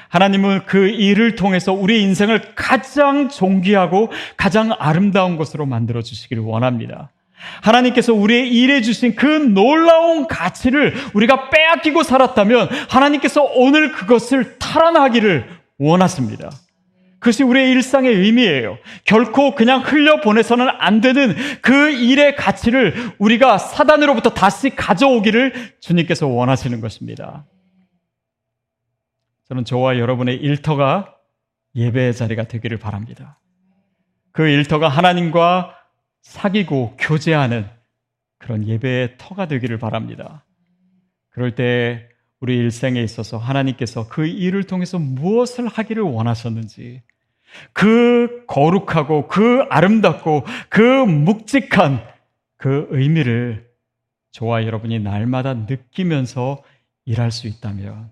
하나님은 0.08 0.66
그 0.66 0.88
일을 0.88 1.36
통해서 1.36 1.72
우리 1.72 2.02
인생을 2.02 2.54
가장 2.56 3.28
존귀하고 3.28 4.10
가장 4.36 4.72
아름다운 4.78 5.36
것으로 5.36 5.66
만들어 5.66 6.02
주시기를 6.02 6.42
원합니다. 6.42 7.12
하나님께서 7.62 8.12
우리의 8.12 8.52
일해 8.52 8.80
주신 8.80 9.14
그 9.14 9.26
놀라운 9.26 10.26
가치를 10.26 10.94
우리가 11.12 11.50
빼앗기고 11.50 12.02
살았다면 12.02 12.68
하나님께서 12.88 13.44
오늘 13.44 13.92
그것을 13.92 14.58
탈환하기를 14.58 15.46
원하십니다. 15.78 16.50
그것이 17.18 17.42
우리의 17.42 17.70
일상의 17.70 18.14
의미예요. 18.14 18.78
결코 19.04 19.54
그냥 19.54 19.80
흘려보내서는 19.80 20.66
안 20.78 21.00
되는 21.00 21.34
그 21.62 21.90
일의 21.90 22.36
가치를 22.36 23.12
우리가 23.18 23.58
사단으로부터 23.58 24.30
다시 24.30 24.70
가져오기를 24.70 25.74
주님께서 25.80 26.26
원하시는 26.26 26.80
것입니다. 26.80 27.44
저는 29.48 29.64
저와 29.64 29.98
여러분의 29.98 30.36
일터가 30.36 31.14
예배의 31.74 32.14
자리가 32.14 32.44
되기를 32.44 32.78
바랍니다. 32.78 33.40
그 34.32 34.46
일터가 34.46 34.88
하나님과 34.88 35.74
사귀고 36.22 36.96
교제하는 36.98 37.68
그런 38.38 38.66
예배의 38.66 39.16
터가 39.18 39.46
되기를 39.46 39.78
바랍니다. 39.78 40.44
그럴 41.30 41.54
때 41.54 42.08
우리 42.40 42.56
일생에 42.56 43.02
있어서 43.02 43.38
하나님께서 43.38 44.08
그 44.08 44.26
일을 44.26 44.64
통해서 44.64 44.98
무엇을 44.98 45.66
하기를 45.68 46.02
원하셨는지 46.02 47.02
그 47.72 48.44
거룩하고 48.46 49.28
그 49.28 49.64
아름답고 49.70 50.44
그 50.68 50.80
묵직한 50.80 52.04
그 52.56 52.86
의미를 52.90 53.70
저와 54.32 54.64
여러분이 54.64 54.98
날마다 54.98 55.54
느끼면서 55.54 56.62
일할 57.04 57.30
수 57.30 57.46
있다면 57.46 58.10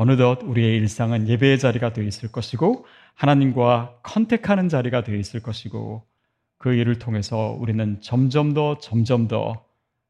어느덧 0.00 0.44
우리의 0.44 0.76
일상은 0.76 1.28
예배의 1.28 1.58
자리가 1.58 1.92
되어 1.92 2.04
있을 2.04 2.30
것이고 2.30 2.86
하나님과 3.16 3.98
컨택하는 4.04 4.68
자리가 4.68 5.02
되어 5.02 5.16
있을 5.16 5.42
것이고 5.42 6.04
그 6.56 6.72
일을 6.72 7.00
통해서 7.00 7.56
우리는 7.58 8.00
점점 8.00 8.54
더 8.54 8.78
점점 8.78 9.26
더 9.26 9.64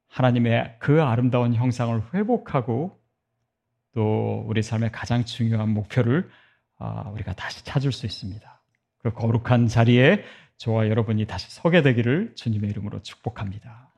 하나님의 0.08 0.76
그 0.78 1.02
아름다운 1.02 1.54
형상을 1.54 2.02
회복하고 2.12 2.98
또 3.94 4.44
우리 4.46 4.62
삶의 4.62 4.92
가장 4.92 5.24
중요한 5.24 5.70
목표를 5.70 6.28
아, 6.76 7.08
우리가 7.14 7.32
다시 7.32 7.64
찾을 7.64 7.90
수 7.90 8.04
있습니다. 8.04 8.60
그 8.98 9.10
거룩한 9.14 9.68
자리에 9.68 10.22
저와 10.58 10.88
여러분이 10.88 11.26
다시 11.26 11.50
서게 11.50 11.80
되기를 11.80 12.34
주님의 12.34 12.68
이름으로 12.70 13.00
축복합니다. 13.00 13.88